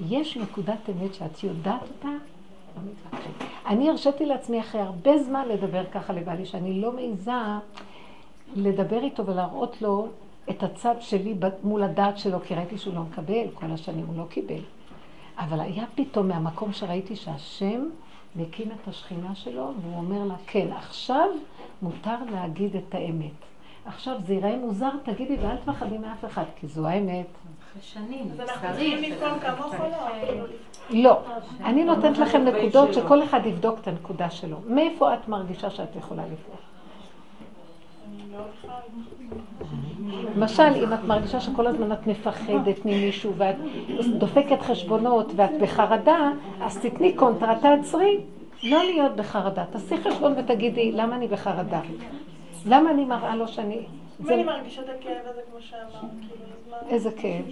[0.09, 3.31] יש נקודת אמת שאת יודעת אותה, לא מתווכחים.
[3.65, 7.31] אני הרשיתי לעצמי אחרי הרבה זמן לדבר ככה לבעלי, שאני לא מעיזה
[8.55, 10.07] לדבר איתו ולהראות לו
[10.49, 14.25] את הצד שלי מול הדעת שלו, כי ראיתי שהוא לא מקבל, כל השנים הוא לא
[14.29, 14.61] קיבל.
[15.37, 17.89] אבל היה פתאום מהמקום שראיתי שהשם
[18.35, 21.27] מקים את השכינה שלו, והוא אומר לה, כן, עכשיו
[21.81, 23.31] מותר להגיד את האמת.
[23.85, 27.27] עכשיו זה ייראה מוזר, תגידי, ואל תפחדי מאף אחד, כי זו האמת.
[27.81, 30.45] שנים, אז אנחנו צריכים לנקום כמוך או לא?
[30.89, 31.19] לא.
[31.63, 34.57] אני נותנת לכם נקודות שכל אחד יבדוק את הנקודה שלו.
[34.67, 36.61] מאיפה את מרגישה שאת יכולה לבדוק?
[40.35, 43.55] למשל, אם את מרגישה שכל הזמן את מפחדת ממישהו ואת
[44.17, 48.19] דופקת חשבונות ואת בחרדה, אז תתני קונטרה, תעצרי.
[48.63, 49.65] לא להיות בחרדה.
[49.71, 51.81] תעשי חשבון ותגידי, למה אני בחרדה?
[52.65, 53.85] למה אני מראה לו שאני...
[54.19, 56.77] אם אני מרגישה את הכאב הזה, כמו שאמרת, כאילו.
[56.89, 57.45] איזה כאב?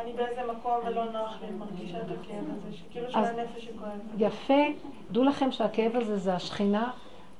[0.00, 4.00] אני באיזה מקום ולא נוח לי, מרגישה את הכאב הזה, שכאילו של הנפש שכואבת.
[4.18, 4.62] יפה.
[5.10, 6.90] דעו לכם שהכאב הזה זה השכינה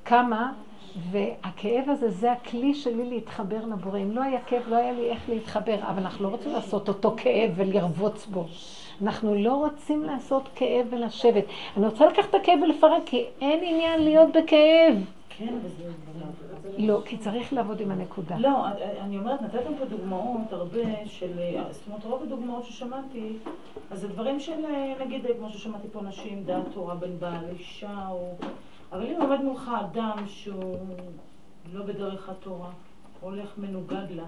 [0.03, 0.53] קמה,
[1.11, 3.99] והכאב הזה זה הכלי שלי להתחבר לבורא.
[3.99, 7.15] אם לא היה כאב, לא היה לי איך להתחבר, אבל אנחנו לא רוצים לעשות אותו
[7.17, 8.47] כאב ולרבוץ בו.
[9.03, 11.45] אנחנו לא רוצים לעשות כאב ולשבת.
[11.77, 14.95] אני רוצה לקחת את הכאב ולפרק, כי אין עניין להיות בכאב.
[15.29, 15.85] כן, וזה...
[16.79, 18.37] לא, כי צריך לעבוד עם הנקודה.
[18.39, 18.67] לא,
[19.01, 21.33] אני אומרת, נתתם פה דוגמאות הרבה של,
[21.71, 23.33] זאת אומרת, רוב הדוגמאות ששמעתי,
[23.91, 24.61] אז זה דברים של,
[25.01, 28.35] נגיד, כמו ששמעתי פה נשים, דעת תורה בין בעל אישה, או...
[28.93, 30.77] אבל אם עומד מולך אדם שהוא
[31.73, 32.71] לא בדרך התורה,
[33.21, 34.25] הולך מנוגד לה,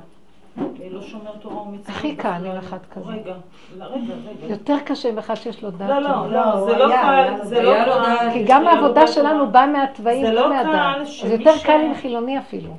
[0.90, 1.88] לא שומר תורה ומצוות.
[1.88, 3.10] הכי קל עם אחד כזה.
[3.10, 3.34] רגע,
[3.78, 4.46] רגע, רגע.
[4.46, 5.88] יותר קשה עם אחד שיש לו דעת.
[5.88, 8.30] לא, לא, לא, זה לא קל, זה לא קל.
[8.32, 11.06] כי גם העבודה שלנו באה מהתוואים, לא מהדעת.
[11.06, 12.76] זה יותר קל עם חילוני אפילו.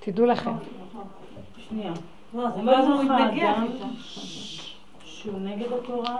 [0.00, 0.52] תדעו לכם.
[1.68, 1.92] שנייה.
[2.34, 3.66] אומר לך אדם
[5.04, 6.16] שהוא נגד התורה,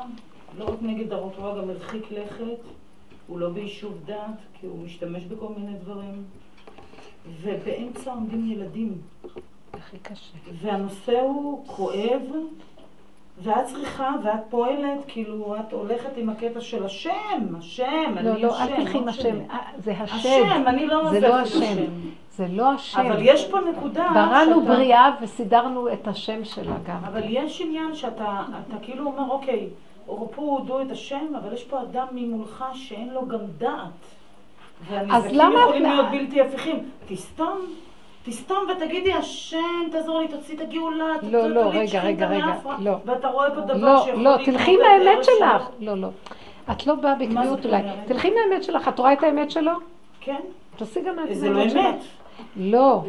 [0.59, 2.61] לא רק נגד התורה, גם הרחיק לכת,
[3.30, 6.24] הוא לא ביישוב דעת, כי הוא משתמש בכל מיני דברים,
[7.42, 8.98] ובאמצע עומדים ילדים.
[9.72, 10.36] הכי קשה.
[10.62, 12.20] והנושא הוא כואב,
[13.42, 18.42] ואת צריכה, ואת פועלת, כאילו, את הולכת עם הקטע של השם, השם, אני לא, השם.
[18.42, 19.38] לא, אל תלכי עם השם,
[19.78, 20.16] זה השם.
[20.16, 21.76] השם, אני לא לא השם.
[22.30, 23.00] זה לא השם.
[23.00, 27.04] אבל יש פה נקודה בראנו בריאה וסידרנו את השם שלה גם.
[27.04, 29.68] אבל יש עניין שאתה אתה כאילו אומר, אוקיי,
[30.35, 33.90] פה הודו את השם, אבל יש פה אדם ממולך שאין לו גם דעת.
[34.88, 36.90] והנזקים יכולים להיות בלתי הפיכים.
[37.09, 37.59] תסתום.
[38.25, 42.92] תסתום ותגידי, השם, תעזור לי, תוציא את הגאולה, לא, לא, רגע, רגע, רגע, לא.
[43.05, 45.68] ואתה רואה פה דבר לא, שיכול לא, תלכי מהאמת שלך.
[45.81, 46.09] לא, לא.
[46.70, 47.83] את לא באה בקביעות אולי.
[48.07, 48.88] תלכי מהאמת שלך.
[48.88, 49.73] את רואה את האמת שלו?
[50.20, 50.40] כן.
[50.77, 52.05] תעשי גם את זה לא אמת.
[52.57, 53.03] לא.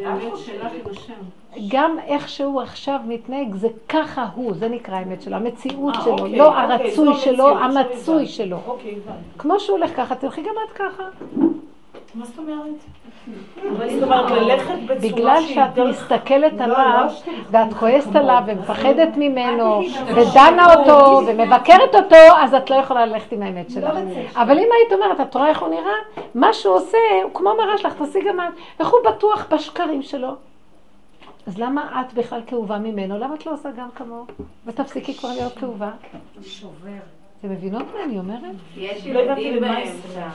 [1.68, 6.38] גם איך שהוא עכשיו מתנהג, זה ככה הוא, זה נקרא האמת שלו, המציאות שלו, אוקיי,
[6.38, 8.58] לא אוקיי, הרצוי שלו, המצוי שלו.
[8.66, 8.94] אוקיי,
[9.38, 11.02] כמו שהוא הולך ככה, תלכי גם את ככה.
[12.14, 12.74] מה זאת אומרת?
[13.90, 17.08] זאת אומרת, ללכת בצורה שהיא בגלל שאת מסתכלת עליו,
[17.50, 23.42] ואת כועסת עליו ומפחדת ממנו, ודנה אותו ומבקרת אותו, אז את לא יכולה ללכת עם
[23.42, 23.94] האמת שלך.
[24.34, 26.24] אבל אם היית אומרת, את רואה איך הוא נראה?
[26.34, 28.52] מה שהוא עושה, הוא כמו מראה שלך, תעשי גם את.
[28.80, 30.34] איך הוא בטוח בשקרים שלו?
[31.46, 33.18] אז למה את בכלל כאובה ממנו?
[33.18, 34.24] למה את לא עושה גם כמוהו?
[34.66, 35.90] ותפסיקי כבר להיות כאובה.
[37.42, 38.54] אתם מבינות מה אני אומרת?
[38.76, 40.28] יש ילדים באמצע.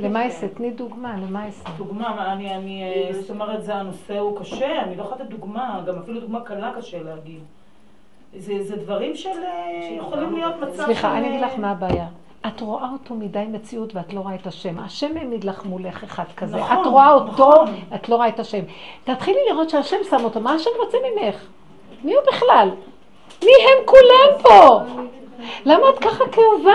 [0.00, 1.68] למעשה, תני דוגמה, למעשה.
[1.76, 5.98] דוגמה, אני, אני, זאת אומרת, זה הנושא הוא קשה, אני לא יכולה לתת דוגמה, גם
[5.98, 7.40] אפילו דוגמה קלה קשה להגיד.
[8.36, 9.28] זה, זה דברים של
[9.98, 10.84] יכולים להיות מצב של...
[10.84, 12.06] סליחה, אני אגיד לך מה הבעיה.
[12.46, 14.78] את רואה אותו מדי מציאות ואת לא רואה את השם.
[14.78, 16.56] השם העמיד לך מולך אחד כזה.
[16.56, 17.74] נכון, את רואה אותו, נכון.
[17.94, 18.60] את לא רואה את השם.
[19.04, 21.46] תתחילי לראות שהשם שם אותו, מה השם רוצה ממך?
[22.04, 22.70] מי הוא בכלל?
[23.42, 24.80] מי הם כולם פה?
[25.64, 26.72] למה את ככה כאובה?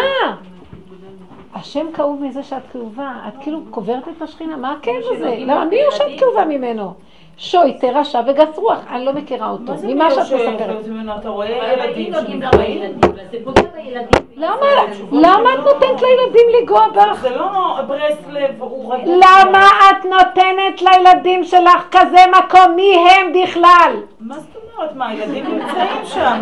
[1.55, 5.35] השם כאוב מזה שאת כאובה, את כאילו קוברת את השכינה, מה הכאב הזה?
[5.39, 6.93] למה מי הוא שאת כאובה ממנו?
[7.37, 10.87] שוי, תרשע וגס רוח, אני לא מכירה אותו, מה זה ממה מי שאת יושב מספרת.
[10.87, 11.15] ממנו?
[11.15, 12.13] אתה רואה ילדים
[12.57, 12.99] בילדים,
[13.31, 14.29] זה פוגע בילדים.
[14.35, 14.65] למה
[15.11, 17.21] למה את נותנת לילדים לנגוע בך?
[17.21, 19.15] זה לא ברסלב, הוא רגוע.
[19.15, 22.75] למה את נותנת לילדים שלך כזה מקום?
[22.75, 23.95] מי הם בכלל?
[24.19, 24.95] מה זאת אומרת?
[24.95, 26.41] מה, הילדים נמצאים שם?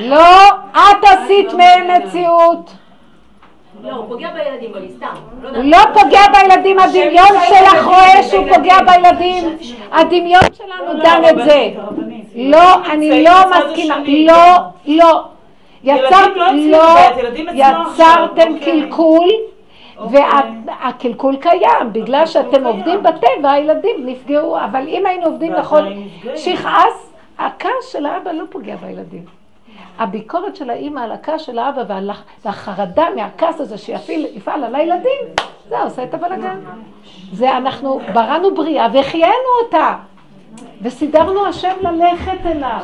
[0.00, 2.70] לא, את עשית מהם מציאות.
[3.82, 5.06] לא, הוא פוגע בילדים, אבל סתם.
[5.42, 9.56] הוא לא פוגע בילדים, הדמיון שלך רואה שהוא פוגע בילדים.
[9.92, 11.68] הדמיון שלנו דן את זה.
[12.34, 15.22] לא, אני לא מסכימה, לא, לא.
[15.84, 16.94] יצרת, לא,
[17.52, 19.28] יצרתם קלקול.
[20.10, 27.11] והקלקול קיים, בגלל שאתם עובדים בטבע, הילדים נפגעו, אבל אם היינו עובדים נכון, שיכעס,
[27.46, 29.24] הכעס של האבא לא פוגע בילדים.
[29.98, 32.00] הביקורת של האימא על הכעס של האבא
[32.44, 35.20] והחרדה מהכעס הזה שיפעל על הילדים,
[35.68, 36.60] זה עושה את הבלגן.
[37.32, 39.94] זה אנחנו בראנו בריאה והחיינו אותה.
[40.82, 42.80] וסידרנו השם ללכת אליו.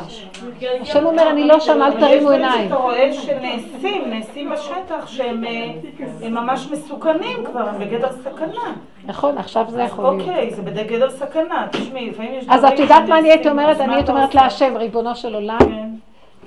[0.81, 2.69] השם אומר, אני לא שם, אל תרימו עיניים.
[2.69, 8.73] שאתה רואה שנעשים, נעשים בשטח, שהם אה, ממש מסוכנים כבר, הם בגדר סכנה.
[9.05, 10.21] נכון, עכשיו זה יכול להיות.
[10.21, 11.67] אוקיי, זה בגדר סכנה.
[11.71, 12.59] תשמעי, לפעמים יש דברים...
[12.59, 13.81] אז את יודעת מה אני הייתי אומרת?
[13.81, 15.59] אני הייתי אומרת להשם, ריבונו של עולם.
[15.59, 15.89] כן.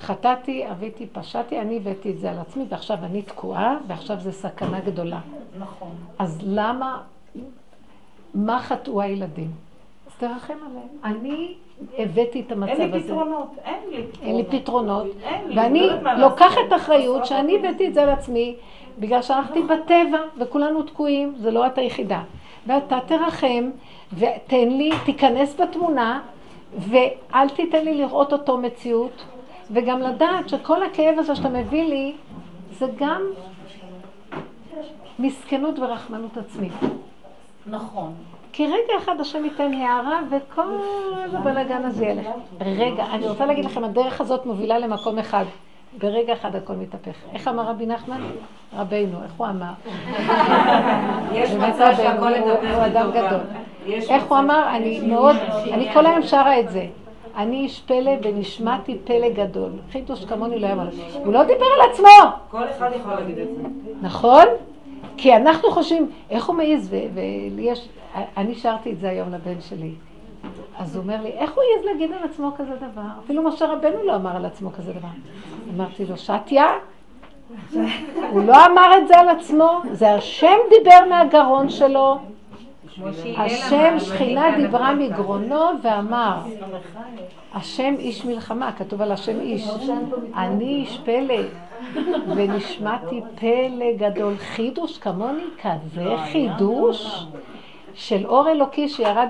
[0.01, 4.81] חטאתי, אביתי, פשעתי, אני הבאתי את זה על עצמי, ועכשיו אני תקועה, ועכשיו זה סכנה
[4.81, 5.19] גדולה.
[5.59, 5.91] נכון.
[6.19, 7.01] אז למה,
[8.35, 9.51] מה חטאו הילדים?
[10.23, 10.89] תרחם עליהם.
[11.05, 11.55] אני
[11.99, 12.83] הבאתי את המצב הזה.
[12.83, 14.23] אין לי פתרונות, אין לי פתרונות.
[14.23, 15.07] אין לי פתרונות,
[15.57, 18.57] ואני לוקחת אחריות שאני הבאתי את זה על עצמי,
[18.99, 22.23] בגלל שהלכתי בטבע, וכולנו תקועים, זה לא את היחידה.
[22.67, 23.71] ואתה תרחם,
[24.13, 26.21] ותן לי, תיכנס בתמונה,
[26.79, 29.25] ואל תיתן לי לראות אותו מציאות,
[29.71, 32.13] וגם לדעת שכל הכאב הזה שאתה מביא לי,
[32.79, 33.23] זה גם
[35.19, 36.73] מסכנות ורחמנות עצמית.
[37.67, 38.15] נכון.
[38.53, 40.63] כי רגע אחד השם ייתן הערה וכל
[41.33, 42.27] הבלאגן הזה ילך.
[42.61, 45.45] רגע, אני רוצה להגיד לכם, הדרך הזאת מובילה למקום אחד.
[45.99, 47.15] ברגע אחד הכל מתהפך.
[47.33, 48.21] איך אמר רבי נחמן?
[48.77, 49.73] רבינו, איך הוא אמר?
[51.33, 53.41] יש מצב שהכל לדבר הוא אדם גדול.
[53.87, 54.77] איך הוא אמר?
[54.77, 55.37] אני מאוד,
[55.73, 56.87] אני כל היום שרה את זה.
[57.37, 59.71] אני איש פלא ונשמעתי פלא גדול.
[59.93, 60.89] חידוש כמוני לא אמר.
[61.25, 62.07] הוא לא דיבר על עצמו.
[62.51, 63.63] כל אחד יכול להגיד את זה.
[64.03, 64.45] נכון?
[65.17, 67.89] כי אנחנו חושבים, איך הוא מעז, ולי יש,
[68.37, 69.93] אני שרתי את זה היום לבן שלי.
[70.79, 73.03] אז הוא אומר לי, איך הוא העז להגיד על עצמו כזה דבר?
[73.25, 75.09] אפילו משה רבנו לא אמר על עצמו כזה דבר.
[75.75, 76.67] אמרתי לו, שתיה,
[78.31, 82.19] הוא לא אמר את זה על עצמו, זה השם דיבר מהגרון שלו.
[83.37, 86.39] השם שכינה דיברה מגרונו ואמר,
[87.55, 89.69] השם איש מלחמה, כתוב על השם איש,
[90.37, 91.43] אני איש פלא,
[92.37, 97.27] ונשמעתי פלא גדול, חידוש כמוני, כזה חידוש
[97.95, 99.29] של אור אלוקי שירד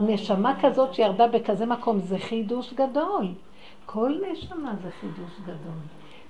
[0.00, 3.26] בנשמה כזאת שירדה בכזה מקום, זה חידוש גדול.
[3.86, 5.76] כל נשמה זה חידוש גדול.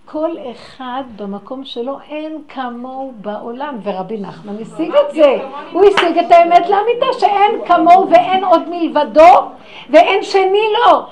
[0.05, 5.39] כל אחד במקום שלו אין כמוהו בעולם, ורבי נחמן השיג את זה.
[5.73, 9.51] הוא השיג את האמת לאמיתה שאין כמוהו ואין עוד מלבדו
[9.91, 11.07] ואין שני לו.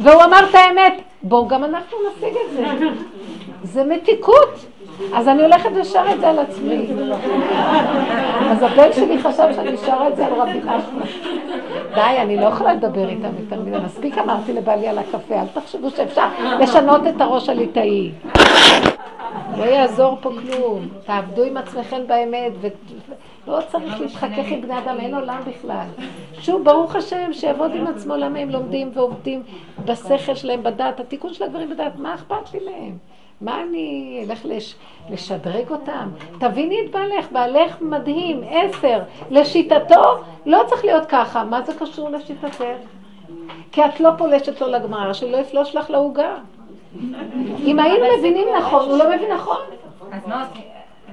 [0.00, 2.66] והוא אמר את האמת, בואו גם אנחנו נשיג את זה.
[3.62, 4.69] זה מתיקות.
[5.14, 6.86] אז אני הולכת ושרה את זה על עצמי.
[8.50, 11.06] אז הבן שלי חשב שאני שרה את זה על רבי נחמן.
[11.94, 13.78] די, אני לא יכולה לדבר איתם יותר מדי.
[13.84, 16.26] מספיק אמרתי לבעלי על הקפה, אל תחשבו שאפשר
[16.60, 18.10] לשנות את הראש הליטאי.
[19.58, 20.88] לא יעזור פה כלום.
[21.06, 22.52] תעבדו עם עצמכם באמת,
[23.46, 25.86] ולא צריך להתחכך עם בני אדם, אין עולם בכלל.
[26.40, 29.42] שוב, ברוך השם, שיעבוד עם עצמו, למה הם לומדים ועובדים
[29.84, 32.96] בשכל שלהם, בדעת, התיקון של הדברים בדעת, מה אכפת לי מהם?
[33.40, 34.74] מה אני אלך לש...
[35.10, 36.08] לשדרג אותם?
[36.40, 39.00] תביני את בעלך, בעלך מדהים, עשר.
[39.30, 41.44] לשיטתו לא צריך להיות ככה.
[41.44, 42.64] מה זה קשור לשיטתך?
[43.72, 46.34] כי את לא פולשת לו לגמר, שלא יפלוש לך לעוגה.
[47.64, 49.60] אם היינו מבינים נכון, הוא לא מבין נכון.
[50.12, 50.62] אז מה עושים?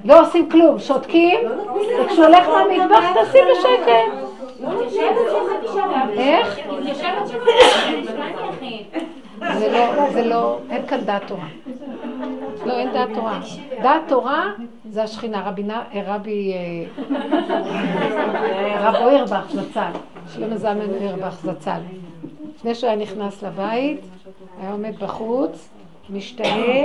[0.05, 1.39] לא עושים כלום, שותקים,
[1.99, 4.27] וכשהוא הולך מהמטבח תעשי בשקט.
[6.17, 6.59] איך?
[9.57, 11.47] זה לא, זה לא, אין כאן דעת תורה.
[12.67, 13.39] לא, אין דעת תורה.
[13.81, 14.53] דעת תורה
[14.89, 15.49] זה השכינה.
[15.49, 15.63] רבי,
[16.05, 16.85] רבי, אה,
[18.89, 19.91] רב אוירבך זצ"ל,
[20.33, 21.79] שלמה זלמן אוירבך זצ"ל.
[22.55, 23.99] לפני שהוא היה נכנס לבית,
[24.59, 25.69] היה עומד בחוץ,
[26.09, 26.83] משתאה,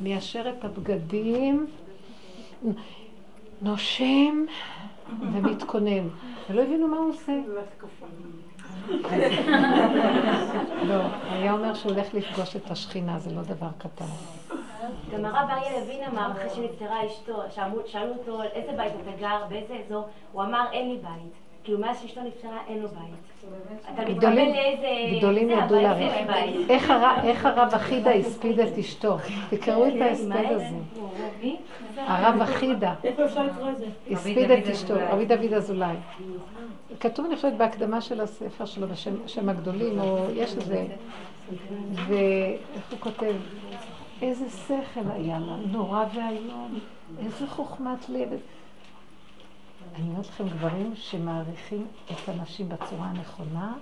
[0.00, 1.66] מיישר את הבגדים,
[3.62, 4.44] נושם
[5.32, 6.08] ומתכונן.
[6.50, 7.32] ולא הבינו מה הוא עושה.
[10.88, 14.04] לא, היה אומר שהוא הולך לפגוש את השכינה, זה לא דבר קטן.
[15.12, 17.42] גם הרב אריה לוין אמר, אחרי שנפטרה אשתו,
[17.86, 21.32] שאלו אותו איזה בית אתה גר, באיזה אזור, הוא אמר אין לי בית.
[21.64, 23.48] כאילו מאז שאשתו נפטרה אין לו בית.
[23.94, 25.18] אתה מתכוון לאיזה...
[25.18, 26.14] גדולים ידעו להעריך.
[27.22, 29.16] איך הרב אחידה הספיד את אשתו?
[29.50, 30.76] תקראו את ההספד הזה.
[31.96, 32.94] הרב אחידה.
[34.10, 35.96] הספיד את אשתו, רבי דוד אזולאי.
[37.00, 38.86] כתוב, אני חושבת, בהקדמה של הספר שלו
[39.24, 40.86] בשם הגדולים, או יש איזה...
[42.06, 43.34] ואיך הוא כותב?
[44.22, 46.78] איזה שכל היה לה, נורא ואיום,
[47.18, 48.28] איזה חוכמת לב.
[49.94, 53.72] אני אומרת לכם, גברים שמעריכים את הנשים בצורה הנכונה,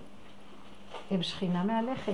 [1.11, 2.13] הם שכינה מהלכת.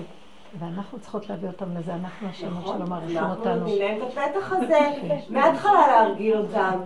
[0.59, 2.79] ואנחנו צריכות להביא אותם לזה, אנחנו השמות נכון.
[2.79, 3.55] שלא מעריכים אנחנו אותנו.
[3.55, 4.81] נותנים להם את הפתח הזה,
[5.31, 6.79] מההתחלה להרגיל אותם.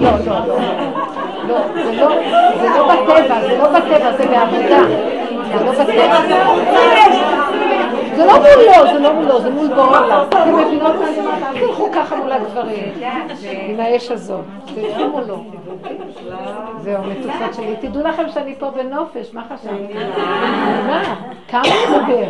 [0.00, 0.95] לא, לא, לא.
[1.48, 2.08] לא, זה לא,
[2.60, 4.82] זה לא בטבע, זה לא בטבע, זה בעבודה.
[5.48, 6.66] זה לא בטבע.
[8.16, 10.26] זה לא מולו, זה לא מולו, זה מול בורא עולם.
[10.28, 11.54] אתם מבינות מה אני אומרת?
[11.54, 12.92] תלכו ככה מול הגברים.
[13.68, 14.44] עם האש הזאת.
[14.74, 15.44] תלכו מולו.
[16.78, 17.76] זהו, מתוקות שלי.
[17.80, 19.94] תדעו לכם שאני פה בנופש, מה חשבתי?
[20.86, 21.02] מה?
[21.48, 22.28] כמה נדבר?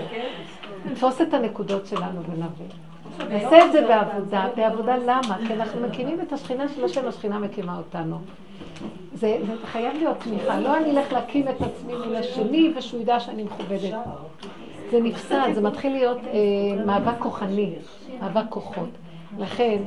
[0.84, 2.85] נתפוס את הנקודות שלנו ונבין.
[3.28, 5.38] נעשה את זה בעבודה, בעבודה למה?
[5.46, 8.18] כי אנחנו מקימים את השכינה של השם, השכינה מקימה אותנו.
[9.14, 13.20] זה, זה חייב להיות תמיכה, לא אני אלך להקים את עצמי מול השני ושהוא ידע
[13.20, 13.94] שאני מכובדת.
[14.90, 17.74] זה נפסד, זה מתחיל להיות אה, מאבק כוחני,
[18.20, 18.88] מאבק כוחות.
[19.38, 19.78] לכן,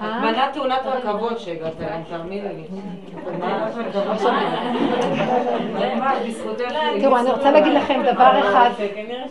[0.00, 0.20] אה?
[0.20, 2.64] מנה תאונת רכבות שהגעת אליהם, תאמיני לי.
[7.00, 8.70] תראו, אני רוצה להגיד לכם דבר אחד,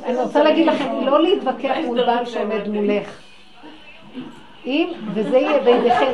[0.03, 3.21] אני רוצה להגיד לכם, לא להתווכח מול בעל שעומד מולך.
[4.65, 6.13] אם, וזה יהיה בידיכם,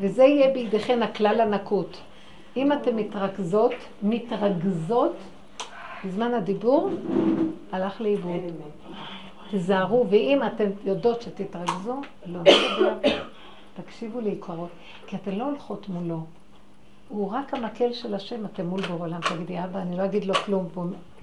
[0.00, 1.96] וזה יהיה בידיכם הכלל הנקוט.
[2.56, 5.16] אם אתן מתרכזות, מתרכזות,
[6.04, 6.90] בזמן הדיבור,
[7.72, 8.40] הלך לאיבוד.
[9.50, 13.12] תיזהרו, ואם אתן יודעות שתתרכזו, לא נדבר.
[13.76, 14.70] תקשיבו לעיקרות,
[15.06, 16.20] כי אתן לא הולכות מולו.
[17.08, 19.06] הוא רק המקל של השם, אתם מול בור.
[19.20, 20.68] תגידי, אבא, אני לא אגיד לו כלום,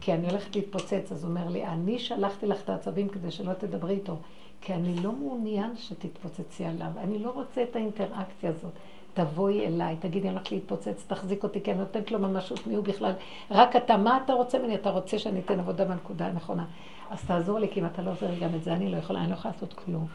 [0.01, 1.11] כי אני הולכת להתפוצץ.
[1.11, 4.17] אז הוא אומר לי, אני שלחתי לך את העצבים כדי שלא תדברי איתו,
[4.61, 6.91] כי אני לא מעוניין שתתפוצצי עליו.
[6.97, 8.71] אני לא רוצה את האינטראקציה הזאת.
[9.13, 12.83] תבואי אליי, תגידי, אני הולכת להתפוצץ, תחזיק אותי, כי אני נותנת לו ממשות, מי הוא
[12.83, 13.11] בכלל?
[13.51, 14.75] רק אתה, מה אתה רוצה ממני?
[14.75, 16.65] אתה רוצה שאני אתן עבודה בנקודה הנכונה.
[17.09, 19.29] אז תעזור לי, כי אם אתה לא עוזר גם את זה, אני לא יכולה, אני
[19.29, 20.07] לא יכולה לעשות כלום.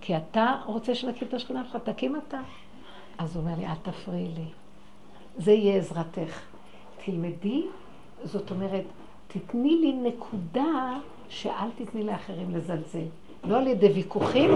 [0.00, 2.40] כי אתה רוצה שנקים את השכינה שלך, תקים אתה.
[3.18, 4.46] אז הוא אומר לי, אל תפריעי לי.
[5.36, 6.40] זה יהיה עזרתך.
[7.04, 7.66] תלמדי,
[8.24, 8.84] זאת אומרת,
[9.28, 10.98] תתני לי נקודה
[11.28, 13.06] שאל תתני לאחרים לזלזל.
[13.46, 14.50] לא על ידי ויכוחים,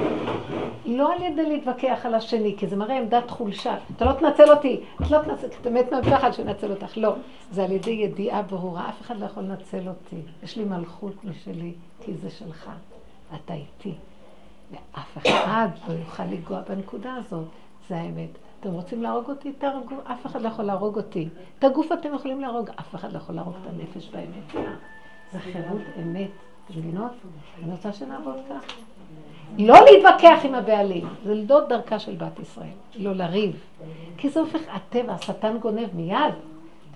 [0.87, 3.77] לא על ידי להתווכח על השני, כי זה מראה עמדת חולשה.
[3.97, 6.97] אתה לא תנצל אותי, את לא תנצל, אתה מת מהפחד שנצל אותך.
[6.97, 7.15] לא,
[7.51, 10.17] זה על ידי ידיעה ברורה, אף אחד לא יכול לנצל אותי.
[10.43, 12.71] יש לי מלכות משלי, כי זה שלך,
[13.35, 13.95] אתה איתי.
[14.71, 17.45] ואף אחד לא יוכל לנגוע בנקודה הזאת,
[17.89, 18.31] זה האמת.
[18.61, 19.53] אתם רוצים להרוג אותי?
[19.53, 21.29] תהרגו, אף אחד לא יכול להרוג אותי.
[21.59, 24.67] את הגוף אתם יכולים להרוג, אף אחד לא יכול להרוג את הנפש באמת.
[25.33, 26.31] זה חירות אמת.
[26.71, 27.13] מבינות?
[27.63, 28.75] אני רוצה שנעבוד כך.
[29.59, 33.65] לא להתווכח עם הבעלים, זה לדוד דרכה של בת ישראל, לא לריב.
[34.17, 36.35] כי זה הופך, הטבע, השטן גונב מיד.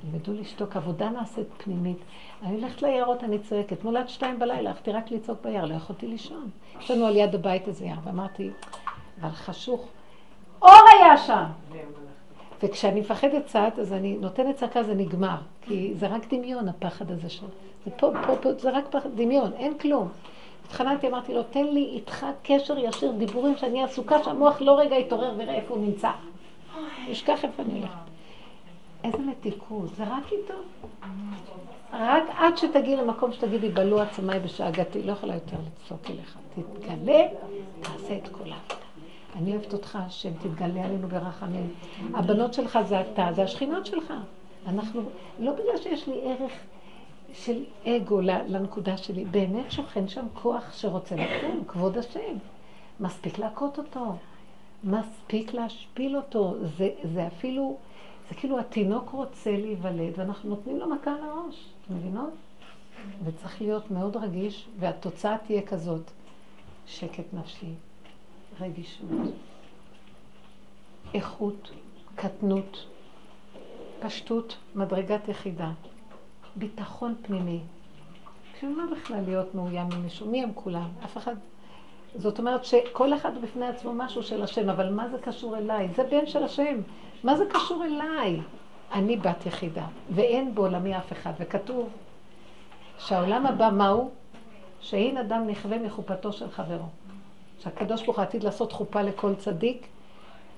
[0.00, 1.98] תלמדו לשתוק, עבודה נעשית פנימית.
[2.42, 3.84] אני הולכת ליערות, אני צועקת.
[3.84, 6.50] מולד שתיים בלילה, הלכתי רק לצעוק ביער, לא יכולתי לישון.
[6.80, 8.50] יש לנו על יד הבית איזה יער, ואמרתי,
[9.20, 9.86] אבל חשוך.
[10.62, 11.44] אור היה שם!
[12.62, 15.36] וכשאני מפחדת צעד, אז אני נותנת צעקה, זה נגמר.
[15.60, 17.48] כי זה רק דמיון, הפחד הזה שלו.
[17.96, 20.08] פה, פה, פה, זה רק דמיון, אין כלום.
[20.66, 25.34] התחננתי, אמרתי לו, תן לי איתך קשר ישיר, דיבורים שאני עסוקה, שהמוח לא רגע יתעורר
[25.36, 26.10] ויראה איפה הוא נמצא.
[27.08, 27.94] ישכח איפה אני הולכת.
[29.04, 30.54] איזה מתיקות, זה רק איתו.
[31.92, 36.38] רק עד שתגיעי למקום שתגידי, בלו עצמיי בשאגתי, לא יכולה יותר לצעוק אליך.
[36.54, 37.28] תתגלה,
[37.80, 38.86] תעשה את כל העבודה.
[39.36, 41.74] אני אוהבת אותך, השם, תתגלה עלינו ברחמים.
[42.14, 44.12] הבנות שלך זה אתה, זה השכינות שלך.
[44.66, 45.02] אנחנו,
[45.38, 46.52] לא בגלל שיש לי ערך
[47.32, 52.36] של אגו לנקודה שלי, באמת שוכן שם כוח שרוצה לקום, כבוד השם.
[53.00, 54.16] מספיק להכות אותו,
[54.84, 56.54] מספיק להשפיל אותו.
[56.78, 57.78] זה, זה אפילו,
[58.28, 62.32] זה כאילו התינוק רוצה להיוולד ואנחנו נותנים לו מכה על הראש, אתם מבינות?
[63.24, 66.10] וצריך להיות מאוד רגיש, והתוצאה תהיה כזאת,
[66.86, 67.72] שקט נפשי,
[68.60, 69.08] רגישות,
[71.14, 71.70] איכות,
[72.14, 72.86] קטנות,
[74.00, 75.70] פשטות, מדרגת יחידה.
[76.56, 77.60] ביטחון פנימי.
[78.54, 80.30] בשביל מה בכלל להיות מאוים ממישהו?
[80.30, 80.88] מי הם כולם?
[81.04, 81.34] אף אחד...
[82.14, 85.88] זאת אומרת שכל אחד בפני עצמו משהו של השם, אבל מה זה קשור אליי?
[85.96, 86.80] זה בן של השם.
[87.24, 88.40] מה זה קשור אליי?
[88.92, 91.32] אני בת יחידה, ואין בעולמי אף אחד.
[91.40, 91.88] וכתוב
[92.98, 94.10] שהעולם הבא מהו?
[94.80, 96.86] שאין אדם נכווה מחופתו של חברו.
[97.58, 99.86] שהקדוש ברוך הוא עתיד לעשות חופה לכל צדיק,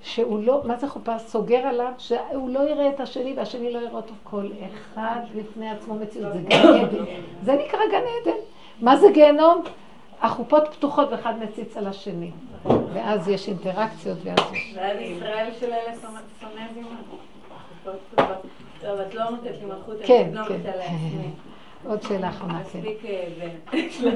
[0.05, 1.19] שהוא לא, מה זה חופה?
[1.19, 4.13] סוגר עליו, שהוא לא יראה את השני והשני לא יראה אותו.
[4.23, 6.33] כל אחד לפני עצמו מציאות.
[6.33, 7.05] זה גן עדן.
[7.43, 8.37] זה נקרא גן עדן.
[8.81, 9.61] מה זה גיהנום?
[10.21, 12.31] החופות פתוחות ואחד מציץ על השני.
[12.65, 14.73] ואז יש אינטראקציות ואז יש...
[14.77, 15.93] ועד ישראל של אלה
[16.39, 16.89] שונא זימה.
[17.83, 20.41] טוב, את לא נותנת לי מלכות, אני לא.
[20.41, 21.29] נותנת לעצמי.
[21.87, 22.79] עוד שאלה אחרונה, כן.
[22.79, 23.27] מספיק, אה,
[23.99, 24.09] זה,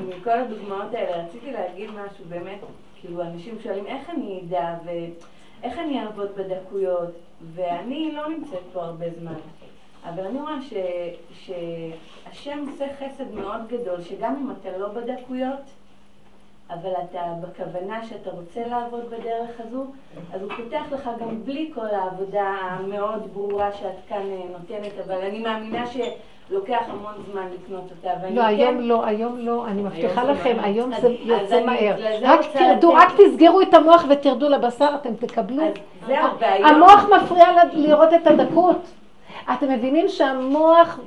[0.08, 2.58] מכל הדוגמאות האלה, רציתי להגיד משהו, באמת,
[3.00, 7.10] כאילו, אנשים שואלים איך אני אדע ואיך אני אעבוד בדקויות,
[7.54, 9.34] ואני לא נמצאת פה הרבה זמן.
[10.04, 10.74] אבל אני רואה ש,
[11.32, 15.60] שהשם עושה חסד מאוד גדול, שגם אם אתה לא בדקויות,
[16.70, 19.86] אבל אתה בכוונה שאתה רוצה לעבוד בדרך הזו,
[20.32, 25.20] אז הוא פותח לך גם בלי כל העבודה המאוד ברורה שאת כאן אה, נותנת, אבל
[25.20, 25.84] אני מאמינה
[26.48, 28.28] שלוקח המון זמן לקנות אותה.
[28.30, 28.82] לא, היום כן...
[28.82, 31.94] לא, היום לא, אני מבטיחה לכם, היום זה יוצא מהר.
[32.22, 35.62] רק תרדו, רק תסגרו את המוח ותרדו לבשר, אתם תקבלו.
[36.40, 38.80] המוח מפריע לראות את הדקות.
[39.52, 40.98] אתם מבינים שהמוח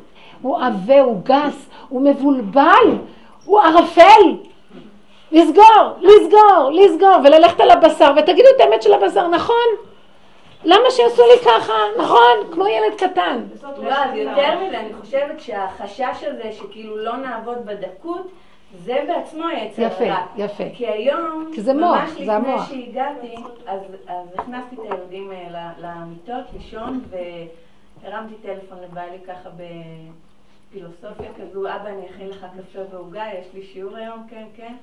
[0.41, 2.97] הוא עבה, הוא גס, הוא מבולבל,
[3.45, 4.35] הוא ערפל.
[5.31, 9.90] לסגור, לסגור, לסגור, וללכת על הבשר, ותגידו את האמת של הבשר, נכון?
[10.64, 11.74] למה שיעשו לי ככה?
[11.99, 13.43] נכון, כמו ילד קטן.
[13.64, 18.32] לא, אז יותר מזה, אני חושבת שהחשש הזה שכאילו לא נעבוד בדקות,
[18.78, 20.26] זה בעצמו יצר יפה, רע.
[20.38, 20.64] יפה.
[20.74, 22.47] כי היום, כי זה מוח, זה המוח.
[22.47, 23.36] ממש לפני שהגעתי,
[23.68, 27.01] אז, אז הכנסתי את הילדים אה, למיטות לישון,
[28.03, 29.49] והרמתי טלפון לבעלי ככה
[30.70, 34.74] בפילוסופיה כזו, אבא אני אכין לך קפה ועוגה, יש לי שיעור היום, כן, כן.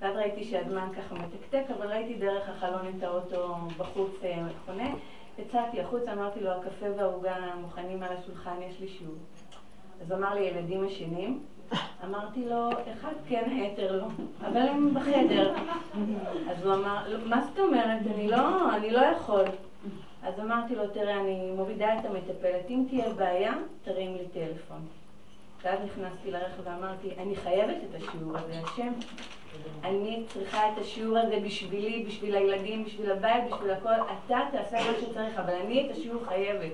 [0.00, 4.34] ואז ראיתי שהזמן ככה מתקתק, אבל ראיתי דרך החלון את האוטו בחוץ אה,
[4.66, 4.88] חונה.
[5.38, 9.14] יצאתי החוצה, אמרתי לו, הקפה והעוגה מוכנים על השולחן, יש לי שיעור.
[10.02, 11.40] אז אמר לי, ילדים ישנים?
[12.04, 14.06] אמרתי לו, אחד כן, היתר לא,
[14.40, 15.54] אבל הם בחדר.
[16.50, 18.00] אז הוא אמר, לא, מה זאת אומרת?
[18.14, 19.44] אני לא, אני לא יכול.
[20.22, 24.86] אז אמרתי לו, תראה, אני מורידה את המטפלת, אם תהיה בעיה, תרים לי טלפון.
[25.62, 28.92] ואז נכנסתי לרכב ואמרתי, אני חייבת את השיעור הזה, השם.
[29.84, 33.88] אני צריכה את השיעור הזה בשבילי, בשביל הילדים, בשביל הבית, בשביל הכל.
[33.88, 36.72] אתה תעשה מה שצריך, אבל אני את השיעור חייבת.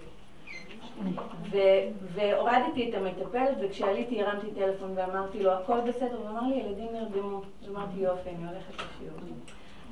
[2.15, 7.41] והורדתי את המטפלת, וכשעליתי הרמתי טלפון ואמרתי לו, הכל בסדר, הוא אמר לי, ילדים נרדמו.
[7.63, 9.19] אז אמרתי, יופי, אני הולכת לשיעור.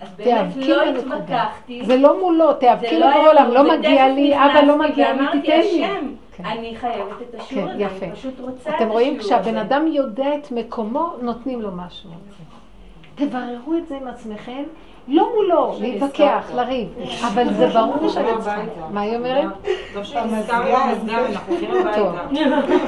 [0.01, 1.85] אז באמת לא התווכחתי.
[1.85, 5.85] זה לא מולו, תיאבקי לו בעולם, לא מגיע לי, אבא לא מגיע לי, תיתן לי.
[6.37, 6.45] כן.
[6.45, 8.85] אני חייבת את השיעור כן, הזה, אני פשוט רוצה את השיעור הזה.
[8.85, 12.11] אתם רואים, כשהבן אדם יודע את מקומו, נותנים לו משהו.
[13.15, 14.63] תבררו את זה עם עצמכם,
[15.09, 16.89] לא מולו, להתווכח, לריב,
[17.29, 18.61] אבל זה ברור שאני צריכה.
[18.91, 19.47] מה היא אומרת?
[21.95, 22.15] טוב,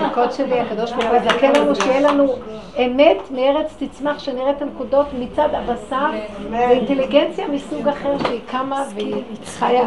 [0.01, 2.35] הקוד שלי, הקדוש ברוך הוא יזכה לנו, שיהיה לנו
[2.79, 6.11] אמת מארץ תצמח, שנראה את הנקודות מצד הבשר,
[6.51, 9.87] ואינטליגנציה מסוג אחר שהיא קמה והיא חיה.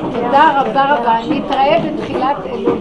[0.00, 2.78] תודה רבה רבה, נתראה בתחילת אלול.